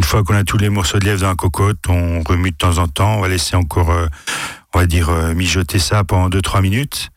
Une 0.02 0.08
fois 0.08 0.24
qu'on 0.24 0.34
a 0.34 0.44
tous 0.44 0.58
les 0.58 0.70
morceaux 0.70 0.98
de 0.98 1.06
lièvre 1.06 1.22
dans 1.22 1.28
la 1.28 1.36
cocotte, 1.36 1.88
on 1.88 2.24
remue 2.24 2.50
de 2.50 2.56
temps 2.56 2.80
en 2.80 2.88
temps, 2.88 3.18
on 3.18 3.22
va 3.22 3.28
laisser 3.28 3.56
encore, 3.56 3.92
euh, 3.92 4.08
on 4.74 4.80
va 4.80 4.88
dire, 4.88 5.10
euh, 5.10 5.36
mijoter 5.36 5.78
ça 5.78 6.04
pendant 6.04 6.28
2-3 6.28 6.64
minutes. 6.64 7.10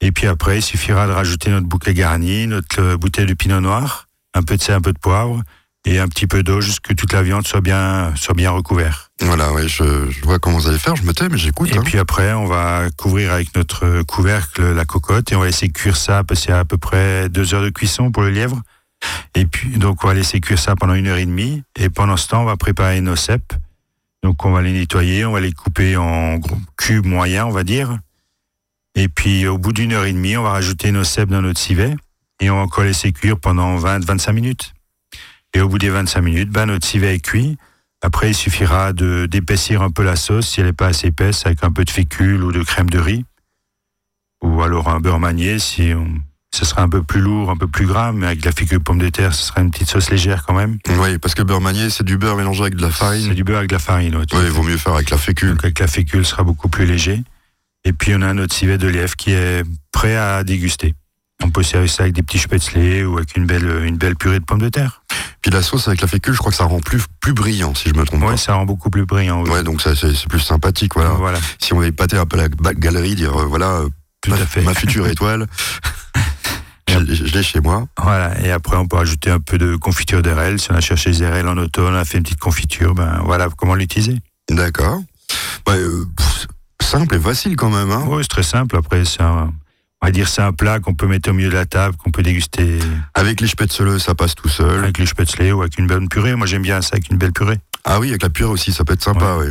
Et 0.00 0.10
puis 0.10 0.26
après, 0.26 0.58
il 0.58 0.62
suffira 0.62 1.06
de 1.06 1.12
rajouter 1.12 1.50
notre 1.50 1.68
bouquet 1.68 1.94
garni, 1.94 2.48
notre 2.48 2.82
euh, 2.82 2.96
bouteille 2.96 3.26
de 3.26 3.34
pinot 3.34 3.60
noir, 3.60 4.08
un 4.34 4.42
peu 4.42 4.56
de 4.56 4.62
sel, 4.62 4.74
un 4.74 4.80
peu 4.80 4.92
de 4.92 4.98
poivre 4.98 5.42
et 5.84 6.00
un 6.00 6.08
petit 6.08 6.26
peu 6.26 6.42
d'eau, 6.42 6.60
juste 6.60 6.80
que 6.80 6.92
toute 6.92 7.12
la 7.12 7.22
viande 7.22 7.46
soit 7.46 7.60
bien, 7.60 8.12
soit 8.16 8.34
bien 8.34 8.50
recouverte. 8.50 9.12
Voilà, 9.20 9.52
ouais, 9.52 9.68
je, 9.68 10.10
je 10.10 10.24
vois 10.24 10.40
comment 10.40 10.58
vous 10.58 10.66
allez 10.66 10.80
faire, 10.80 10.96
je 10.96 11.04
me 11.04 11.12
tais, 11.12 11.28
mais 11.28 11.38
j'écoute. 11.38 11.70
Et 11.70 11.78
hein. 11.78 11.82
puis 11.84 12.00
après, 12.00 12.32
on 12.32 12.46
va 12.46 12.88
couvrir 12.96 13.32
avec 13.32 13.54
notre 13.54 14.02
couvercle 14.02 14.72
la 14.72 14.84
cocotte 14.84 15.30
et 15.30 15.36
on 15.36 15.40
va 15.40 15.46
laisser 15.46 15.68
cuire 15.68 15.96
ça 15.96 16.24
parce 16.24 16.40
qu'il 16.40 16.50
y 16.50 16.54
a 16.54 16.58
à 16.58 16.64
peu 16.64 16.78
près 16.78 17.28
deux 17.28 17.54
heures 17.54 17.62
de 17.62 17.70
cuisson 17.70 18.10
pour 18.10 18.24
le 18.24 18.30
lièvre. 18.30 18.60
Et 19.34 19.46
puis, 19.46 19.70
donc, 19.78 20.04
on 20.04 20.08
va 20.08 20.14
laisser 20.14 20.40
cuire 20.40 20.58
ça 20.58 20.76
pendant 20.76 20.94
une 20.94 21.06
heure 21.06 21.18
et 21.18 21.26
demie. 21.26 21.62
Et 21.76 21.90
pendant 21.90 22.16
ce 22.16 22.28
temps, 22.28 22.42
on 22.42 22.46
va 22.46 22.56
préparer 22.56 23.00
nos 23.00 23.16
cèpes. 23.16 23.52
Donc, 24.22 24.44
on 24.44 24.52
va 24.52 24.62
les 24.62 24.72
nettoyer, 24.72 25.24
on 25.24 25.32
va 25.32 25.40
les 25.40 25.52
couper 25.52 25.96
en 25.96 26.40
cubes 26.76 27.06
moyens, 27.06 27.46
on 27.46 27.52
va 27.52 27.64
dire. 27.64 27.98
Et 28.94 29.08
puis, 29.08 29.46
au 29.46 29.58
bout 29.58 29.72
d'une 29.72 29.92
heure 29.92 30.04
et 30.04 30.12
demie, 30.12 30.36
on 30.36 30.42
va 30.42 30.50
rajouter 30.50 30.92
nos 30.92 31.04
cèpes 31.04 31.28
dans 31.28 31.42
notre 31.42 31.60
civet 31.60 31.94
et 32.40 32.50
on 32.50 32.56
va 32.56 32.62
encore 32.62 32.84
laisser 32.84 33.12
cuire 33.12 33.38
pendant 33.38 33.76
20-25 33.76 34.32
minutes. 34.32 34.74
Et 35.52 35.60
au 35.60 35.68
bout 35.68 35.78
des 35.78 35.90
25 35.90 36.20
minutes, 36.20 36.50
ben, 36.50 36.66
notre 36.66 36.86
civet 36.86 37.14
est 37.14 37.20
cuit. 37.20 37.58
Après, 38.02 38.30
il 38.30 38.34
suffira 38.34 38.92
de 38.92 39.26
d'épaissir 39.26 39.82
un 39.82 39.90
peu 39.90 40.02
la 40.02 40.16
sauce 40.16 40.48
si 40.48 40.60
elle 40.60 40.66
n'est 40.66 40.72
pas 40.72 40.88
assez 40.88 41.08
épaisse 41.08 41.46
avec 41.46 41.64
un 41.64 41.72
peu 41.72 41.84
de 41.84 41.90
fécule 41.90 42.42
ou 42.42 42.52
de 42.52 42.62
crème 42.62 42.90
de 42.90 42.98
riz. 42.98 43.24
Ou 44.42 44.62
alors 44.62 44.88
un 44.88 45.00
beurre 45.00 45.20
manié 45.20 45.58
si 45.58 45.92
on, 45.94 46.20
ce 46.54 46.64
sera 46.64 46.82
un 46.82 46.88
peu 46.88 47.02
plus 47.02 47.20
lourd, 47.20 47.50
un 47.50 47.56
peu 47.56 47.66
plus 47.66 47.86
gras, 47.86 48.12
mais 48.12 48.26
avec 48.26 48.40
de 48.40 48.46
la 48.46 48.52
fécule 48.52 48.80
pomme 48.80 48.98
de 48.98 49.08
terre, 49.08 49.34
ce 49.34 49.44
sera 49.48 49.60
une 49.60 49.70
petite 49.70 49.88
sauce 49.90 50.10
légère 50.10 50.44
quand 50.46 50.54
même. 50.54 50.78
Oui, 50.98 51.18
parce 51.18 51.34
que 51.34 51.42
beurre 51.42 51.60
manié, 51.60 51.90
c'est 51.90 52.04
du 52.04 52.16
beurre 52.16 52.36
mélangé 52.36 52.62
avec 52.62 52.76
de 52.76 52.82
la 52.82 52.88
C'est 52.88 52.94
farine. 52.98 53.34
du 53.34 53.44
beurre 53.44 53.58
avec 53.58 53.70
de 53.70 53.74
la 53.74 53.78
farine. 53.80 54.14
à 54.14 54.18
Oui, 54.18 54.26
il 54.44 54.50
vaut 54.50 54.62
mieux 54.62 54.76
faire 54.76 54.94
avec 54.94 55.10
la 55.10 55.18
fécule. 55.18 55.50
Donc 55.50 55.64
avec 55.64 55.78
la 55.80 55.86
fécule, 55.88 56.24
ce 56.24 56.30
sera 56.32 56.42
beaucoup 56.44 56.68
plus 56.68 56.86
léger. 56.86 57.22
Et 57.84 57.92
puis 57.92 58.12
on 58.14 58.22
a 58.22 58.32
notre 58.32 58.54
civet 58.54 58.78
de 58.78 58.88
lièvre 58.88 59.14
qui 59.16 59.32
est 59.32 59.62
prêt 59.92 60.16
à 60.16 60.42
déguster. 60.44 60.94
On 61.42 61.50
peut 61.50 61.62
servir 61.62 61.90
ça 61.90 62.04
avec 62.04 62.14
des 62.14 62.22
petits 62.22 62.38
spätzle 62.38 63.04
ou 63.04 63.16
avec 63.16 63.36
une 63.36 63.44
belle, 63.44 63.82
une 63.84 63.96
belle 63.98 64.14
purée 64.16 64.38
de 64.38 64.44
pommes 64.44 64.62
de 64.62 64.68
terre. 64.68 65.02
Puis 65.42 65.50
la 65.50 65.60
sauce 65.60 65.88
avec 65.88 66.00
la 66.00 66.06
fécule, 66.06 66.32
je 66.32 66.38
crois 66.38 66.50
que 66.52 66.56
ça 66.56 66.64
rend 66.64 66.80
plus, 66.80 67.02
plus 67.20 67.34
brillant, 67.34 67.74
si 67.74 67.90
je 67.90 67.94
me 67.94 68.04
trompe 68.06 68.22
Ouais, 68.22 68.28
pas. 68.30 68.36
ça 68.38 68.54
rend 68.54 68.64
beaucoup 68.64 68.88
plus 68.88 69.04
brillant. 69.04 69.42
oui. 69.42 69.50
Ouais, 69.50 69.62
donc 69.62 69.82
c'est 69.82 69.94
c'est 69.94 70.28
plus 70.28 70.40
sympathique, 70.40 70.92
voilà. 70.94 71.10
Voilà. 71.10 71.38
Si 71.60 71.74
on 71.74 71.80
avait 71.80 71.92
pâté 71.92 72.16
un 72.16 72.24
peu 72.24 72.38
la 72.38 72.48
galerie, 72.74 73.14
dire 73.16 73.38
euh, 73.38 73.44
voilà, 73.44 73.66
euh, 73.80 73.88
Tout 74.24 74.30
ma, 74.30 74.36
à 74.36 74.46
fait. 74.46 74.62
ma 74.62 74.74
future 74.74 75.06
étoile, 75.06 75.46
je, 76.88 77.24
l'ai- 77.24 77.42
chez 77.42 77.60
moi. 77.60 77.86
Voilà. 78.00 78.38
Et 78.44 78.50
après, 78.50 78.76
on 78.76 78.86
peut 78.86 78.98
ajouter 78.98 79.30
un 79.30 79.40
peu 79.40 79.58
de 79.58 79.76
confiture 79.76 80.22
d'RL. 80.22 80.58
Si 80.58 80.70
on 80.72 80.74
a 80.74 80.80
cherché 80.80 81.10
des 81.10 81.26
RL 81.28 81.46
en 81.48 81.56
automne, 81.58 81.92
on 81.94 81.96
a 81.96 82.04
fait 82.04 82.18
une 82.18 82.24
petite 82.24 82.40
confiture, 82.40 82.94
ben 82.94 83.20
voilà 83.24 83.48
comment 83.56 83.74
l'utiliser. 83.74 84.18
D'accord. 84.50 85.00
Ouais, 85.66 85.76
euh, 85.78 86.04
simple 86.82 87.14
et 87.16 87.18
facile 87.20 87.56
quand 87.56 87.70
même. 87.70 87.90
Hein. 87.90 88.04
Oui, 88.08 88.22
c'est 88.22 88.28
très 88.28 88.42
simple. 88.42 88.76
Après, 88.76 89.04
c'est 89.04 89.22
un, 89.22 89.52
on 90.02 90.06
va 90.06 90.10
dire 90.12 90.28
c'est 90.28 90.42
un 90.42 90.52
plat 90.52 90.78
qu'on 90.80 90.94
peut 90.94 91.06
mettre 91.06 91.30
au 91.30 91.32
milieu 91.32 91.48
de 91.48 91.54
la 91.54 91.66
table, 91.66 91.96
qu'on 91.96 92.10
peut 92.10 92.22
déguster 92.22 92.78
Avec 93.14 93.40
les 93.40 93.48
spätzle, 93.48 93.98
ça 94.00 94.14
passe 94.14 94.34
tout 94.34 94.48
seul. 94.48 94.80
avec 94.84 94.98
le 94.98 95.06
spätzle 95.06 95.52
ou 95.52 95.62
avec 95.62 95.78
une 95.78 95.86
bonne 95.86 96.08
purée. 96.08 96.34
Moi, 96.36 96.46
j'aime 96.46 96.62
bien 96.62 96.80
ça 96.82 96.90
avec 96.92 97.10
une 97.10 97.16
belle 97.18 97.32
purée. 97.32 97.58
Ah 97.84 97.98
oui, 98.00 98.08
avec 98.10 98.22
la 98.22 98.30
purée 98.30 98.50
aussi, 98.50 98.72
ça 98.72 98.84
peut 98.84 98.92
être 98.94 99.02
sympa, 99.04 99.36
oui. 99.38 99.46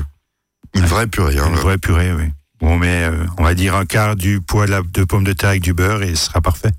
Une 0.76 0.82
Ouais. 0.82 0.88
vraie 0.88 1.08
purée. 1.08 1.38
Hein, 1.38 1.50
Une 1.50 1.56
vraie 1.56 1.78
purée, 1.78 2.14
oui. 2.14 2.32
On 2.66 2.78
met, 2.78 3.04
euh, 3.04 3.26
on 3.38 3.44
va 3.44 3.56
dire, 3.56 3.76
un 3.76 3.86
quart 3.86 4.16
du 4.16 4.40
poids 4.40 4.66
de, 4.66 4.72
la, 4.72 4.82
de 4.82 5.04
pomme 5.04 5.26
de 5.26 5.34
terre 5.34 5.50
avec 5.50 5.62
du 5.62 5.74
beurre 5.74 6.02
et 6.02 6.16
ce 6.16 6.28
sera 6.28 6.40
parfait. 6.40 6.72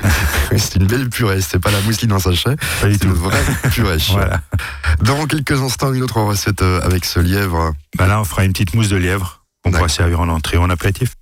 C'est 0.56 0.76
une 0.76 0.86
belle 0.86 1.08
purée, 1.10 1.40
c'est 1.40 1.58
pas 1.58 1.70
la 1.72 1.80
mousseline 1.80 2.12
en 2.12 2.18
sachet, 2.20 2.54
Pas 2.80 2.86
du 2.86 2.94
c'est 2.94 3.04
une 3.04 3.12
tout. 3.12 3.16
vraie 3.20 3.42
purée. 3.72 3.96
Voilà. 4.10 4.40
Dans 5.02 5.26
quelques 5.26 5.60
instants, 5.60 5.92
une 5.92 6.02
autre 6.04 6.20
recette 6.20 6.62
euh, 6.62 6.80
avec 6.82 7.04
ce 7.04 7.18
lièvre. 7.18 7.72
Ben 7.98 8.06
là, 8.06 8.20
on 8.20 8.24
fera 8.24 8.44
une 8.44 8.52
petite 8.52 8.74
mousse 8.74 8.88
de 8.88 8.96
lièvre 8.96 9.42
qu'on 9.64 9.72
pourra 9.72 9.88
servir 9.88 10.20
en 10.20 10.28
entrée 10.28 10.56
ou 10.58 10.62
en 10.62 10.70
apéritif. 10.70 11.14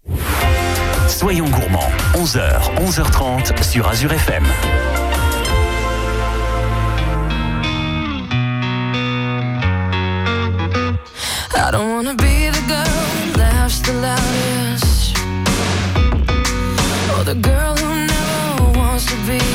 Soyons 1.09 1.49
gourmands, 1.49 1.90
11h, 2.14 2.75
11h30 2.77 3.62
sur 3.62 3.88
Azure 3.88 4.12
FM. 4.12 4.45
The 17.35 17.49
girl 17.49 17.77
who 17.77 18.07
never 18.07 18.79
wants 18.79 19.07
to 19.07 19.16
be 19.27 19.54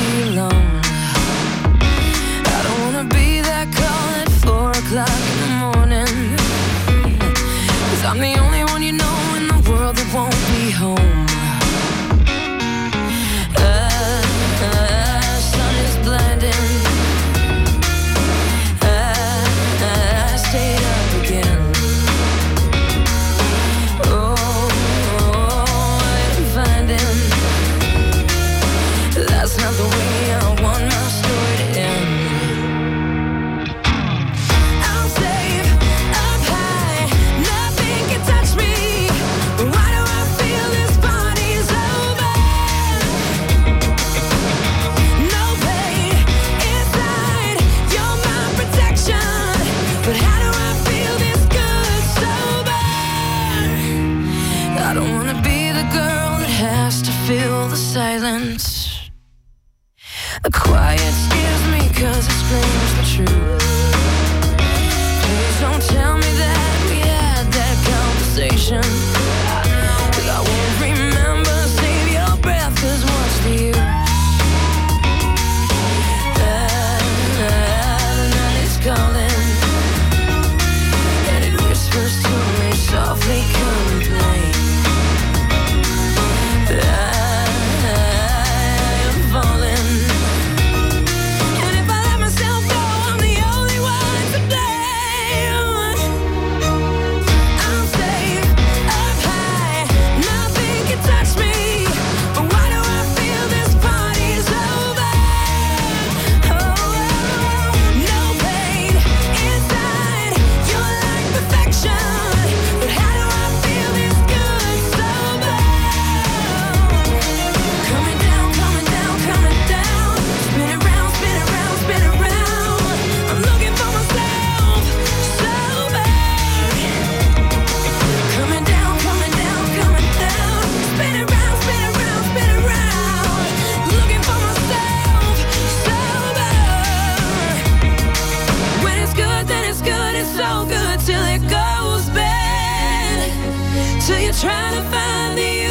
you're 144.29 144.37
trying 144.37 144.75
to 144.75 144.81
find 144.91 145.37
the 145.39 145.68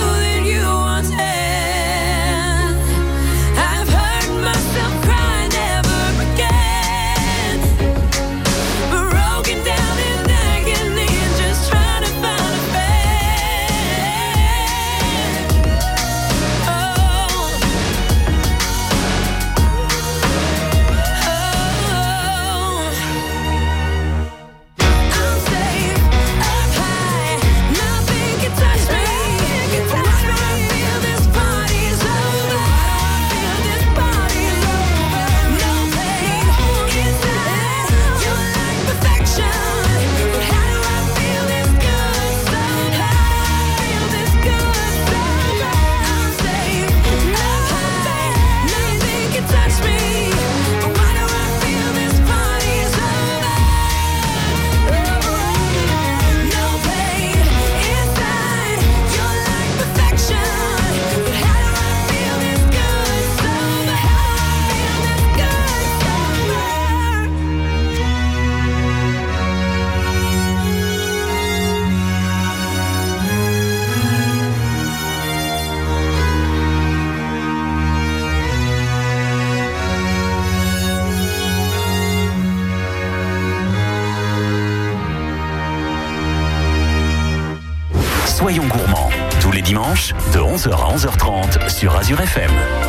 11h 90.58 90.72
à 90.72 90.96
11h30 90.96 91.68
sur 91.70 91.94
Azure 91.94 92.20
FM. 92.20 92.87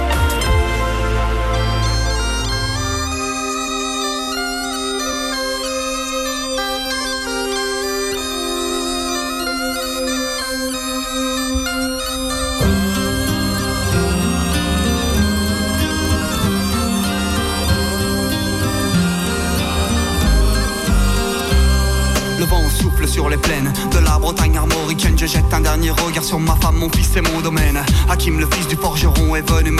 Sur 26.29 26.39
ma 26.39 26.55
femme, 26.57 26.75
mon 26.75 26.89
fils 26.89 27.15
et 27.15 27.21
mon 27.21 27.41
domaine. 27.41 27.83
Hakim, 28.07 28.39
le 28.39 28.47
fils 28.51 28.67
du 28.67 28.75
forgeron, 28.75 29.35
est 29.35 29.49
venu 29.49 29.71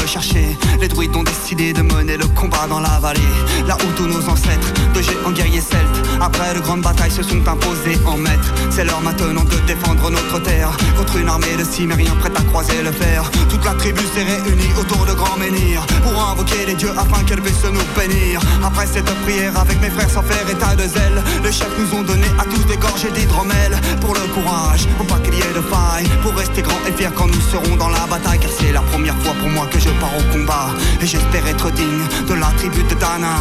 Les 0.82 0.88
druides 0.88 1.15
ont 1.15 1.24
décidé 1.24 1.72
de 1.72 1.84
mener 1.84 2.17
le 2.17 2.26
combat 2.26 2.65
dans 2.67 2.80
la 2.80 3.00
vallée. 3.00 3.22
Là 3.67 3.78
où 3.78 3.91
tous 3.95 4.08
nos 4.08 4.28
ancêtres, 4.28 4.74
de 4.95 5.02
géants 5.04 5.32
guerriers 5.32 5.62
celtes, 5.62 6.02
après 6.19 6.56
de 6.56 6.60
grandes 6.62 6.82
batailles, 6.82 7.12
se 7.12 7.22
sont 7.22 7.48
imposés 7.48 8.00
en 8.08 8.17
maîtres. 8.17 8.52
C'est 8.72 8.86
l'heure 8.86 9.02
maintenant 9.02 9.43
de 9.43 9.58
défendre 9.67 10.10
notre 10.10 10.39
terre 10.41 10.76
contre 10.98 11.17
une 11.17 11.30
armée 11.30 11.56
de 11.60 11.63
cimériens 11.63 12.15
prête 12.19 12.36
à 12.39 12.41
croiser 12.41 12.82
le 12.82 12.91
fer. 12.91 13.30
Toute 13.50 13.63
la 13.63 13.74
tribu 13.76 14.02
s'est 14.15 14.24
réunie 14.24 14.74
autour 14.80 15.06
de 15.06 15.13
grands 15.13 15.38
menhirs 15.38 15.86
pour 16.02 16.19
invoquer 16.19 16.65
les 16.65 16.74
dieux 16.74 16.93
afin 16.98 17.24
qu'elle 17.26 17.41
puisse 17.41 17.63
nous 17.65 17.80
bénir. 17.95 18.41
Après 18.63 18.88
cette 18.88 19.13
prière, 19.26 19.60
avec 19.60 19.80
mes 19.80 19.91
frères 19.91 20.10
sans 20.10 20.24
faire 20.24 20.50
état 20.50 20.76
de 20.76 20.88
zèle, 20.88 21.22
les 21.43 21.52
chefs 21.52 21.78
nous 21.78 22.00
ont 22.00 22.04
donné 22.04 22.26
à 22.39 22.45
tous 22.45 22.65
des 22.65 22.78
gorgées 22.78 23.12
d'hydromel 23.12 23.78
pour 24.02 24.15
le 24.15 24.26
courage, 24.34 24.88
pour 24.98 25.06
pas 25.06 25.19
qu'il 25.19 25.36
y 25.36 25.41
ait 25.41 25.54
de 25.54 25.62
faille, 25.62 26.10
pour 26.24 26.34
rester 26.34 26.63
grand 26.63 26.82
et 26.88 26.93
fier 26.93 27.13
quand 27.13 27.28
nous 27.28 27.41
serons 27.52 27.76
dans 27.76 27.89
la 27.89 28.08
bataille. 28.08 28.39
Car 28.39 28.50
c'est 28.58 28.72
la 28.72 28.82
première 28.82 29.17
fois 29.19 29.34
pour 29.39 29.50
moi 29.50 29.67
que 29.67 29.80
je 29.80 29.89
et 31.01 31.05
j'espère 31.05 31.47
être 31.47 31.71
digne 31.71 32.05
de 32.27 32.33
la 32.33 32.47
tribu 32.57 32.83
de 32.83 32.95
Dana. 32.95 33.35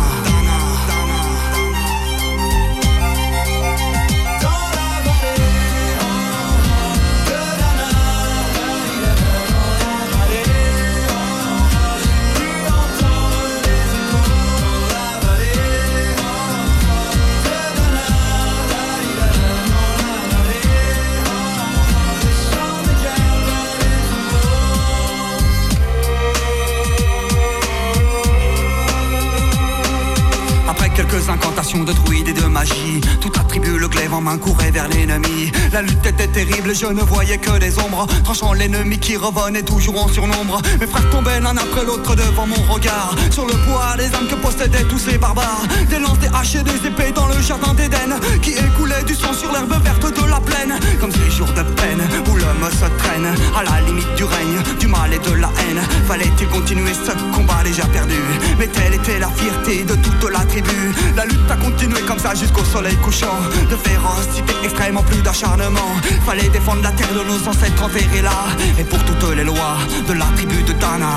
Incantations 31.31 31.85
de 31.85 31.93
druides 31.93 32.29
et 32.29 32.33
de 32.33 32.47
magie. 32.47 33.03
Toute 33.21 33.37
la 33.37 33.43
tribu, 33.45 33.79
le 33.79 33.87
glaive 33.87 34.14
en 34.14 34.21
main, 34.23 34.38
courait 34.38 34.71
vers 34.71 34.88
l'ennemi. 34.88 35.53
La 35.73 35.83
lutte 35.83 36.07
était 36.07 36.27
terrible, 36.27 36.75
je 36.75 36.87
ne 36.87 37.03
voyais 37.03 37.37
que 37.37 37.59
des 37.59 37.79
ombres. 37.79 38.07
Tranchant 38.25 38.55
l'ennemi 38.55 38.99
qui 38.99 39.17
revenait 39.17 39.62
toujours 39.62 40.03
en 40.03 40.09
surnombre. 40.09 40.62
Mes 40.81 40.87
frères 40.87 41.11
tombaient 41.11 41.41
l'un 41.41 41.57
après 41.57 41.85
l'autre 41.85 42.14
devant 42.14 42.47
mon 42.47 42.73
regard. 42.73 43.14
Sur 43.31 43.47
le 43.47 43.53
poids 43.67 43.95
des 43.99 44.07
âmes 44.14 44.27
que 44.31 44.37
possédaient 44.37 44.85
tous 44.85 44.99
ces 44.99 45.19
barbares. 45.19 45.64
Des 45.91 45.99
lances, 45.99 46.19
des 46.19 46.29
haches 46.29 46.55
et 46.55 46.62
des 46.62 46.87
épées 46.87 47.12
dans 47.14 47.27
le 47.27 47.41
jardin 47.43 47.75
d'Éden 47.75 48.19
Qui 48.41 48.53
écoulait 48.53 49.05
du 49.05 49.14
sang 49.14 49.35
sur 49.35 49.53
l'herbe 49.53 49.75
verte 49.85 50.07
de 50.07 50.31
la 50.31 50.41
plaine. 50.41 50.79
Comme 50.99 51.12
ces 51.12 51.31
jours 51.31 51.53
de 51.53 51.62
peine 51.62 52.09
où 52.31 52.37
l'homme 52.37 52.71
se 52.73 52.87
traîne 53.03 53.35
À 53.55 53.64
la 53.64 53.87
limite 53.87 54.14
du 54.17 54.25
règne, 54.25 54.62
du 54.81 54.87
mal 54.87 55.12
et 55.12 55.19
de 55.19 55.35
la 55.35 55.49
haine 55.61 55.83
Fallait-il 56.07 56.49
continuer 56.49 56.93
ce 56.95 57.12
combat 57.37 57.62
déjà 57.64 57.85
perdu? 57.85 58.17
Mais 58.59 58.67
telle 58.67 58.95
était 58.95 59.19
la 59.19 59.29
fierté 59.29 59.85
de 59.85 59.95
toute 59.95 60.31
la 60.31 60.45
tribu 60.47 60.95
La 61.19 61.25
lutte 61.25 61.51
a 61.51 61.57
continué 61.57 62.01
comme 62.03 62.21
ça 62.21 62.33
jusqu'au 62.33 62.65
soleil 62.65 62.95
couchant. 62.99 63.41
De 63.69 63.75
férocité 63.75 64.55
extrêmement 64.63 65.03
plus 65.03 65.21
d'acharnement. 65.21 65.91
Fallait 66.25 66.49
défendre 66.49 66.81
la 66.81 66.93
terre 66.93 67.13
de 67.13 67.25
nos 67.25 67.49
ancêtres 67.49 67.83
enterrés 67.83 68.23
là. 68.23 68.47
Et 68.79 68.85
pour 68.85 69.05
toutes 69.05 69.35
les 69.35 69.43
lois 69.43 69.79
de 70.07 70.13
la 70.13 70.27
tribu 70.37 70.63
de 70.63 70.73
Dana, 70.75 71.17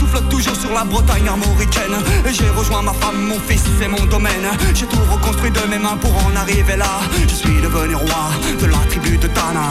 souffle 0.00 0.22
toujours 0.28 0.56
sur 0.56 0.72
la 0.72 0.84
Bretagne 0.84 1.28
armoricaine 1.28 1.96
Et 2.26 2.32
j'ai 2.32 2.48
rejoint 2.50 2.82
ma 2.82 2.92
femme, 2.94 3.20
mon 3.28 3.38
fils 3.40 3.64
et 3.82 3.88
mon 3.88 4.04
domaine. 4.06 4.48
J'ai 4.74 4.86
tout 4.86 5.04
reconstruit 5.12 5.50
de 5.50 5.60
mes 5.70 5.78
mains 5.78 5.98
pour 6.00 6.14
en 6.26 6.34
arriver 6.36 6.76
là. 6.76 7.00
Je 7.28 7.34
suis 7.34 7.60
devenu 7.60 7.94
roi 7.94 8.24
de 8.60 8.66
la 8.66 8.78
tribu 8.88 9.18
de 9.18 9.28
Tana 9.28 9.68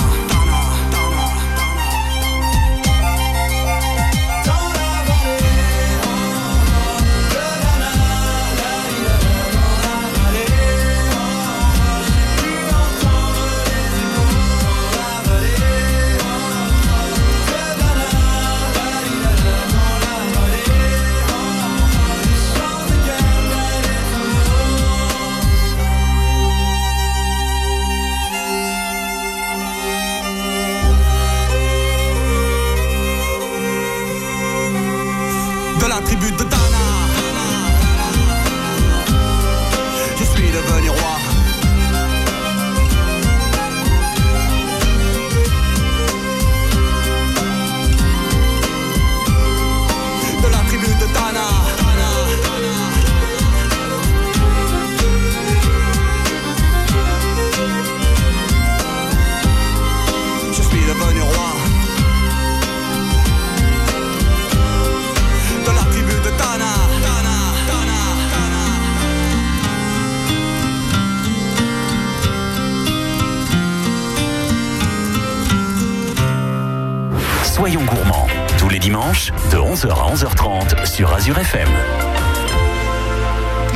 Soyons 77.70 77.86
gourmands, 77.86 78.26
tous 78.58 78.68
les 78.68 78.80
dimanches, 78.80 79.28
de 79.52 79.58
11h 79.58 79.90
à 79.90 80.16
11h30 80.16 80.88
sur 80.88 81.14
Azure 81.14 81.38
FM. 81.38 81.70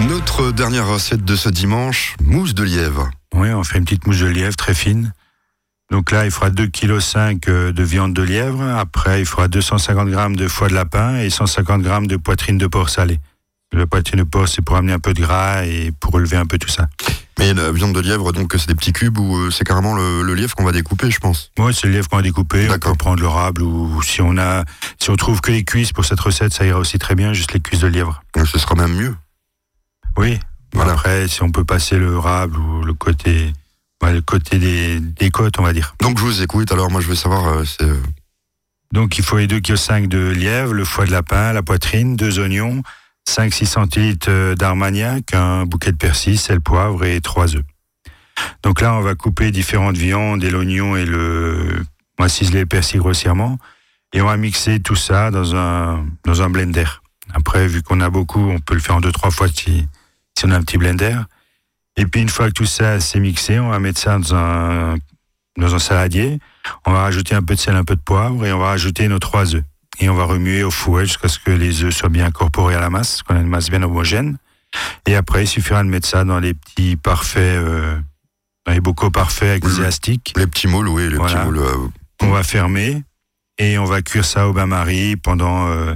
Notre 0.09 0.51
dernière 0.51 0.87
recette 0.87 1.23
de 1.23 1.35
ce 1.35 1.47
dimanche, 1.47 2.15
mousse 2.19 2.55
de 2.55 2.63
lièvre. 2.63 3.11
Oui, 3.35 3.51
on 3.51 3.63
fait 3.63 3.77
une 3.77 3.83
petite 3.83 4.07
mousse 4.07 4.21
de 4.21 4.25
lièvre 4.25 4.55
très 4.55 4.73
fine. 4.73 5.13
Donc 5.91 6.09
là, 6.09 6.25
il 6.25 6.31
fera 6.31 6.49
2,5 6.49 7.39
kg 7.39 7.71
de 7.71 7.83
viande 7.83 8.15
de 8.15 8.23
lièvre. 8.23 8.63
Après, 8.63 9.19
il 9.19 9.27
fera 9.27 9.47
250 9.47 10.09
grammes 10.09 10.35
de 10.37 10.47
foie 10.47 10.69
de 10.69 10.73
lapin 10.73 11.19
et 11.19 11.29
150 11.29 11.83
grammes 11.83 12.07
de 12.07 12.17
poitrine 12.17 12.57
de 12.57 12.65
porc 12.65 12.89
salée. 12.89 13.19
Le 13.73 13.85
poitrine 13.85 14.21
de 14.21 14.23
porc, 14.23 14.47
c'est 14.47 14.63
pour 14.63 14.75
amener 14.75 14.93
un 14.93 14.99
peu 14.99 15.13
de 15.13 15.21
gras 15.21 15.65
et 15.65 15.91
pour 15.99 16.13
relever 16.13 16.37
un 16.37 16.47
peu 16.47 16.57
tout 16.57 16.69
ça. 16.69 16.87
Mais 17.39 17.53
la 17.53 17.71
viande 17.71 17.93
de 17.93 17.99
lièvre, 17.99 18.31
donc 18.31 18.53
c'est 18.57 18.67
des 18.67 18.75
petits 18.75 18.93
cubes 18.93 19.17
ou 19.17 19.37
euh, 19.37 19.51
c'est 19.51 19.63
carrément 19.63 19.95
le, 19.95 20.21
le 20.21 20.35
lièvre 20.35 20.55
qu'on 20.55 20.63
va 20.63 20.71
découper, 20.71 21.09
je 21.09 21.19
pense? 21.19 21.51
Moi, 21.57 21.73
c'est 21.73 21.87
le 21.87 21.93
lièvre 21.93 22.07
qu'on 22.07 22.19
a 22.19 22.21
découpé. 22.21 22.69
On 22.69 22.77
peut 22.77 22.95
prendre 22.95 23.21
le 23.21 23.27
rable 23.27 23.63
ou 23.63 24.01
si 24.03 24.21
on 24.21 24.37
a, 24.37 24.63
si 24.99 25.09
on 25.09 25.15
trouve 25.15 25.41
que 25.41 25.51
les 25.51 25.63
cuisses 25.63 25.93
pour 25.93 26.05
cette 26.05 26.19
recette, 26.19 26.53
ça 26.53 26.65
ira 26.65 26.79
aussi 26.79 26.99
très 26.99 27.15
bien, 27.15 27.33
juste 27.33 27.53
les 27.53 27.59
cuisses 27.59 27.81
de 27.81 27.87
lièvre. 27.87 28.21
Donc, 28.35 28.47
Ce 28.47 28.59
sera 28.59 28.75
même 28.75 28.93
mieux. 28.93 29.15
Oui. 30.17 30.39
Voilà. 30.73 30.93
Après, 30.93 31.27
si 31.27 31.43
on 31.43 31.51
peut 31.51 31.65
passer 31.65 31.97
le 31.97 32.17
rable 32.17 32.57
ou 32.57 32.83
le 32.83 32.93
côté, 32.93 33.53
le 34.11 34.21
côté 34.21 34.59
des, 34.59 34.99
des 34.99 35.29
côtes, 35.29 35.59
on 35.59 35.63
va 35.63 35.73
dire. 35.73 35.95
Donc 36.01 36.17
je 36.17 36.23
vous 36.23 36.41
écoute, 36.41 36.71
alors 36.71 36.91
moi 36.91 37.01
je 37.01 37.07
veux 37.07 37.15
savoir, 37.15 37.47
euh, 37.47 37.63
euh, 37.81 37.95
Donc, 38.91 39.17
il 39.17 39.23
faut 39.23 39.37
les 39.37 39.47
2,5 39.47 40.03
kg 40.03 40.07
de 40.07 40.29
lièvre, 40.29 40.73
le 40.73 40.85
foie 40.85 41.05
de 41.05 41.11
lapin, 41.11 41.53
la 41.53 41.63
poitrine, 41.63 42.15
deux 42.15 42.39
oignons, 42.39 42.81
5-6 43.27 43.65
centilitres 43.65 44.29
euh, 44.29 44.55
d'armagnac, 44.55 45.33
un 45.33 45.65
bouquet 45.65 45.91
de 45.91 45.97
persil, 45.97 46.37
sel, 46.37 46.61
poivre 46.61 47.03
et 47.05 47.21
trois 47.21 47.55
œufs. 47.55 47.63
Donc 48.63 48.81
là, 48.81 48.95
on 48.95 49.01
va 49.01 49.15
couper 49.15 49.51
différentes 49.51 49.97
viandes 49.97 50.43
et 50.43 50.49
l'oignon 50.49 50.95
et 50.95 51.05
le, 51.05 51.83
on 52.17 52.23
va 52.23 52.29
ciseler 52.29 52.61
le 52.61 52.65
persil 52.65 52.99
grossièrement 52.99 53.57
et 54.13 54.21
on 54.21 54.25
va 54.25 54.37
mixer 54.37 54.79
tout 54.79 54.95
ça 54.95 55.31
dans 55.31 55.55
un, 55.55 56.05
dans 56.25 56.41
un 56.41 56.49
blender. 56.49 56.85
Après, 57.33 57.67
vu 57.67 57.81
qu'on 57.81 58.01
a 58.01 58.09
beaucoup, 58.09 58.41
on 58.41 58.59
peut 58.59 58.73
le 58.73 58.79
faire 58.79 58.95
en 58.95 59.01
deux, 59.01 59.11
trois 59.11 59.31
fois 59.31 59.47
si, 59.47 59.87
si 60.37 60.45
on 60.45 60.51
a 60.51 60.57
un 60.57 60.61
petit 60.61 60.77
blender. 60.77 61.17
Et 61.95 62.05
puis, 62.05 62.21
une 62.21 62.29
fois 62.29 62.47
que 62.47 62.53
tout 62.53 62.65
ça 62.65 62.99
c'est 62.99 63.19
mixé, 63.19 63.59
on 63.59 63.69
va 63.69 63.79
mettre 63.79 63.99
ça 63.99 64.17
dans 64.17 64.35
un, 64.35 64.97
dans 65.57 65.75
un 65.75 65.79
saladier. 65.79 66.39
On 66.85 66.91
va 66.91 67.01
rajouter 67.01 67.35
un 67.35 67.43
peu 67.43 67.55
de 67.55 67.59
sel, 67.59 67.75
un 67.75 67.83
peu 67.83 67.95
de 67.95 68.01
poivre 68.01 68.45
et 68.45 68.53
on 68.53 68.59
va 68.59 68.67
rajouter 68.67 69.07
nos 69.07 69.19
trois 69.19 69.55
œufs. 69.55 69.63
Et 69.99 70.09
on 70.09 70.15
va 70.15 70.23
remuer 70.25 70.63
au 70.63 70.71
fouet 70.71 71.05
jusqu'à 71.05 71.27
ce 71.27 71.39
que 71.39 71.51
les 71.51 71.83
œufs 71.83 71.93
soient 71.95 72.09
bien 72.09 72.25
incorporés 72.25 72.75
à 72.75 72.79
la 72.79 72.89
masse, 72.89 73.21
qu'on 73.23 73.35
ait 73.35 73.41
une 73.41 73.47
masse 73.47 73.69
bien 73.69 73.83
homogène. 73.83 74.37
Et 75.07 75.15
après, 75.15 75.43
il 75.43 75.47
suffira 75.47 75.83
de 75.83 75.89
mettre 75.89 76.07
ça 76.07 76.23
dans 76.23 76.39
les 76.39 76.53
petits 76.55 76.95
parfaits, 76.95 77.57
euh, 77.57 77.95
dans 78.65 78.73
les 78.73 78.81
bocaux 78.81 79.11
parfaits 79.11 79.49
avec 79.49 79.63
des 79.65 79.79
élastiques. 79.79 80.33
Les 80.35 80.47
petits 80.47 80.67
moules, 80.67 80.87
oui, 80.89 81.09
les 81.09 81.15
Voilà. 81.17 81.35
petits 81.35 81.45
moules. 81.45 81.59
euh, 81.59 81.77
On 82.21 82.31
va 82.31 82.41
fermer 82.43 83.03
et 83.59 83.77
on 83.77 83.85
va 83.85 84.01
cuire 84.01 84.25
ça 84.25 84.47
au 84.47 84.53
bain-marie 84.53 85.15
pendant, 85.15 85.67
euh, 85.67 85.93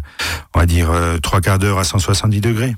on 0.53 0.59
va 0.59 0.65
dire, 0.67 0.91
euh, 0.91 1.17
trois 1.17 1.41
quarts 1.41 1.57
d'heure 1.57 1.79
à 1.79 1.83
170 1.83 2.39
degrés. 2.41 2.75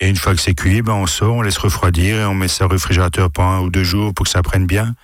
Et 0.00 0.08
une 0.08 0.16
fois 0.16 0.34
que 0.34 0.40
c'est 0.40 0.54
cuit, 0.54 0.80
ben 0.82 0.94
on 0.94 1.06
sort, 1.06 1.34
on 1.36 1.42
laisse 1.42 1.58
refroidir 1.58 2.16
et 2.20 2.24
on 2.24 2.34
met 2.34 2.48
ça 2.48 2.64
au 2.64 2.68
réfrigérateur 2.68 3.30
pendant 3.30 3.50
un 3.50 3.60
ou 3.60 3.70
deux 3.70 3.84
jours 3.84 4.14
pour 4.14 4.24
que 4.24 4.30
ça 4.30 4.42
prenne 4.42 4.66
bien. 4.66 4.94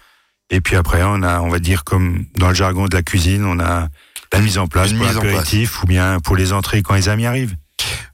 Et 0.51 0.61
puis 0.63 0.75
après, 0.77 1.03
on 1.05 1.23
a, 1.23 1.41
on 1.41 1.49
va 1.51 1.59
dire, 1.59 1.85
comme 1.85 2.25
dans 2.37 2.49
le 2.49 2.55
jargon 2.55 2.87
de 2.89 2.97
la 2.97 3.03
cuisine, 3.03 3.45
on 3.45 3.61
a 3.61 3.89
la 4.33 4.41
mise 4.41 4.59
en 4.59 4.67
place 4.67 4.93
pour 4.93 5.05
l'apéritif 5.07 5.83
ou 5.83 5.87
bien 5.87 6.19
pour 6.21 6.37
les 6.37 6.53
entrées 6.53 6.83
quand 6.83 6.95
les 6.95 7.09
amis 7.09 7.27
arrivent. 7.27 7.55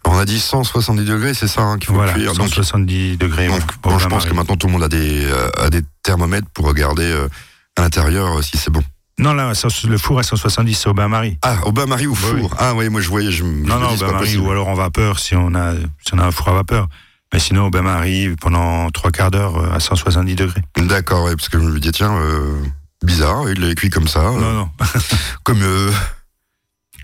on 0.05 0.19
a 0.19 0.25
dit 0.25 0.39
170 0.41 1.05
degrés, 1.05 1.35
c'est 1.35 1.49
ça 1.49 1.63
hein, 1.63 1.79
qu'il 1.79 1.87
faut 1.89 1.95
Voilà, 1.95 2.13
cuire. 2.13 2.35
Donc, 2.35 2.49
170 2.49 3.17
degrés. 3.17 3.49
donc, 3.49 3.63
bon, 3.83 3.99
je 3.99 4.07
pense 4.07 4.27
que 4.27 4.33
maintenant 4.35 4.57
tout 4.57 4.67
le 4.67 4.73
monde 4.73 4.83
a 4.85 4.89
des, 4.89 5.25
euh, 5.25 5.49
a 5.59 5.71
des 5.71 5.83
thermomètres 6.03 6.49
pour 6.55 6.67
regarder 6.67 7.05
euh, 7.11 7.29
à 7.77 7.83
l'intérieur 7.83 8.39
euh, 8.39 8.43
si 8.43 8.57
c'est 8.59 8.71
bon. 8.71 8.83
Non, 9.19 9.33
là, 9.33 9.53
le 9.89 9.99
four 9.99 10.19
à 10.19 10.23
170, 10.25 10.75
c'est 10.75 10.89
au 10.89 10.95
bain-marie. 10.95 11.39
Ah, 11.43 11.59
au 11.67 11.73
bain-marie 11.73 12.07
ou 12.09 12.13
Oui, 12.13 12.17
four 12.17 12.35
oui. 12.35 12.49
Ah 12.59 12.75
oui, 12.75 12.89
moi 12.89 13.01
je 13.01 13.09
voyais, 13.09 13.31
je, 13.31 13.45
me- 13.45 13.65
je 13.65 13.69
Non, 13.69 13.79
non, 13.79 13.91
au 13.91 13.97
bain-marie 13.97 14.37
ou 14.39 14.51
alors 14.51 14.69
en 14.69 14.75
vapeur 14.75 15.19
si 15.21 15.37
on 15.37 15.55
a, 15.55 15.73
si 16.05 16.15
on 16.15 16.19
a 16.19 16.25
un 16.25 16.31
four 16.33 16.49
à 16.49 16.53
vapeur. 16.55 16.89
Mais 17.33 17.39
sinon, 17.41 17.67
au 17.67 17.71
bain-marie, 17.71 18.35
pendant 18.41 18.91
trois 18.91 19.11
quarts 19.11 19.31
d'heure 19.31 19.73
à 19.73 19.81
170 19.81 20.35
degrés. 20.37 20.61
D'accord, 20.77 21.25
ouais, 21.25 21.35
parce 21.37 21.49
que 21.49 21.59
je 21.59 21.65
me 21.65 21.81
dis, 21.81 21.91
tiens, 21.91 22.13
euh, 22.17 22.59
bizarre, 23.05 23.49
il 23.51 23.61
l'a 23.61 23.75
cuit 23.75 23.91
comme 23.91 24.09
ça, 24.09 24.21
euh, 24.21 24.41
Non, 24.41 24.53
non. 24.53 24.71
comme, 25.45 25.63
euh, 25.63 25.93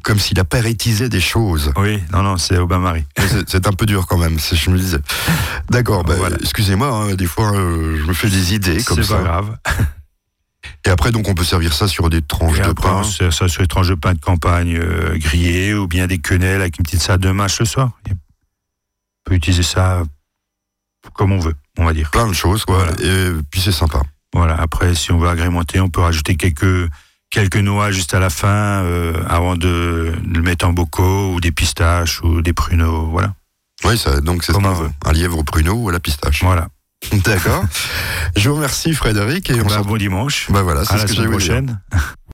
comme 0.03 0.19
s'il 0.19 0.39
des 1.09 1.21
choses. 1.21 1.73
Oui, 1.77 2.03
non, 2.13 2.23
non, 2.23 2.37
c'est 2.37 2.57
au 2.59 2.67
bain-marie. 2.67 3.05
C'est- 3.19 3.49
C'est 3.49 3.67
un 3.67 3.73
peu 3.73 3.87
dur 3.87 4.07
quand 4.07 4.19
même, 4.19 4.39
c'est- 4.39 4.57
je 4.57 4.71
me 4.71 4.79
disais. 4.79 4.99
D'accord, 5.69 6.05
bah, 6.05 6.15
Voilà. 6.17 6.37
excusez-moi, 6.41 6.89
hein, 6.89 7.15
des 7.15 7.27
fois 7.27 7.53
euh, 7.55 7.99
je 7.99 8.05
me 8.05 8.13
fais 8.15 8.29
des 8.31 8.55
idées 8.55 8.83
comme 8.83 8.97
C'est 9.03 9.11
ça. 9.11 9.17
pas 9.19 9.23
grave. 9.25 9.59
Et 10.87 10.91
après, 10.91 11.11
donc 11.13 11.29
on 11.29 11.35
peut 11.35 11.45
servir 11.45 11.73
ça 11.75 11.89
sur 11.89 12.09
des 12.11 12.23
tranches 12.23 12.59
Et 12.59 12.63
de 12.63 12.69
après, 12.71 12.89
pain. 12.89 13.01
on 13.01 13.05
ça 13.31 13.49
sur 13.49 13.61
les 13.63 13.69
tranches 13.69 13.89
de 13.89 13.95
pain 13.95 14.15
de 14.15 14.21
campagne 14.21 14.77
euh, 14.77 15.17
grillées 15.19 15.75
ou 15.75 15.87
bien 15.87 16.07
des 16.07 16.19
quenelles 16.19 16.61
avec 16.63 16.79
une 16.79 16.85
petite 16.85 17.01
salade 17.03 17.21
de 17.21 17.31
mâche 17.31 17.59
le 17.61 17.67
soir. 17.67 17.91
On 18.09 18.15
peut 19.25 19.35
utiliser 19.35 19.63
ça 19.63 20.03
comme 21.15 21.33
on 21.33 21.39
veut, 21.39 21.55
on 21.79 21.85
va 21.85 21.93
dire. 21.93 22.11
Plein 22.11 22.27
de 22.27 22.33
choses, 22.33 22.65
quoi. 22.65 22.85
Voilà. 22.85 22.93
Et 23.03 23.31
puis 23.51 23.61
c'est 23.61 23.73
sympa. 23.73 24.01
Voilà. 24.35 24.55
Après, 24.61 24.95
si 24.95 25.12
on 25.12 25.19
veut 25.19 25.29
agrémenter, 25.29 25.81
on 25.81 25.88
peut 25.88 26.01
rajouter 26.01 26.37
quelques 26.37 26.88
quelques 27.31 27.57
noix 27.57 27.90
juste 27.93 28.12
à 28.14 28.19
la 28.19 28.29
fin 28.31 28.83
euh, 28.85 29.14
avant 29.29 29.55
de, 29.55 30.12
de 30.25 30.37
le 30.37 30.43
mettre 30.43 30.66
en 30.66 30.73
bocaux 30.73 31.33
ou 31.35 31.40
des 31.40 31.53
pistaches 31.53 32.23
ou 32.23 32.43
des 32.43 32.53
pruneaux. 32.53 33.07
Voilà. 33.07 33.35
Oui, 33.85 33.97
ça, 33.97 34.21
donc 34.21 34.43
c'est 34.45 34.53
veut. 34.53 34.90
un 35.07 35.12
lièvre 35.12 35.38
au 35.38 35.45
pruneau 35.45 35.75
ou 35.75 35.88
à 35.88 35.93
la 35.93 36.01
pistache. 36.01 36.43
Voilà. 36.43 36.69
D'accord. 37.25 37.64
Je 38.37 38.49
vous 38.49 38.57
remercie 38.57 38.93
Frédéric 38.95 39.49
et 39.51 39.61
on 39.62 39.66
Bah, 39.66 39.79
se 39.79 39.85
bon 39.88 39.97
dimanche. 39.97 40.51
Bah 40.51 40.62
voilà, 40.62 40.85
c'est 40.85 40.99
ce 40.99 41.16
la 41.19 41.25
que 41.25 41.31
prochaine. 41.31 41.81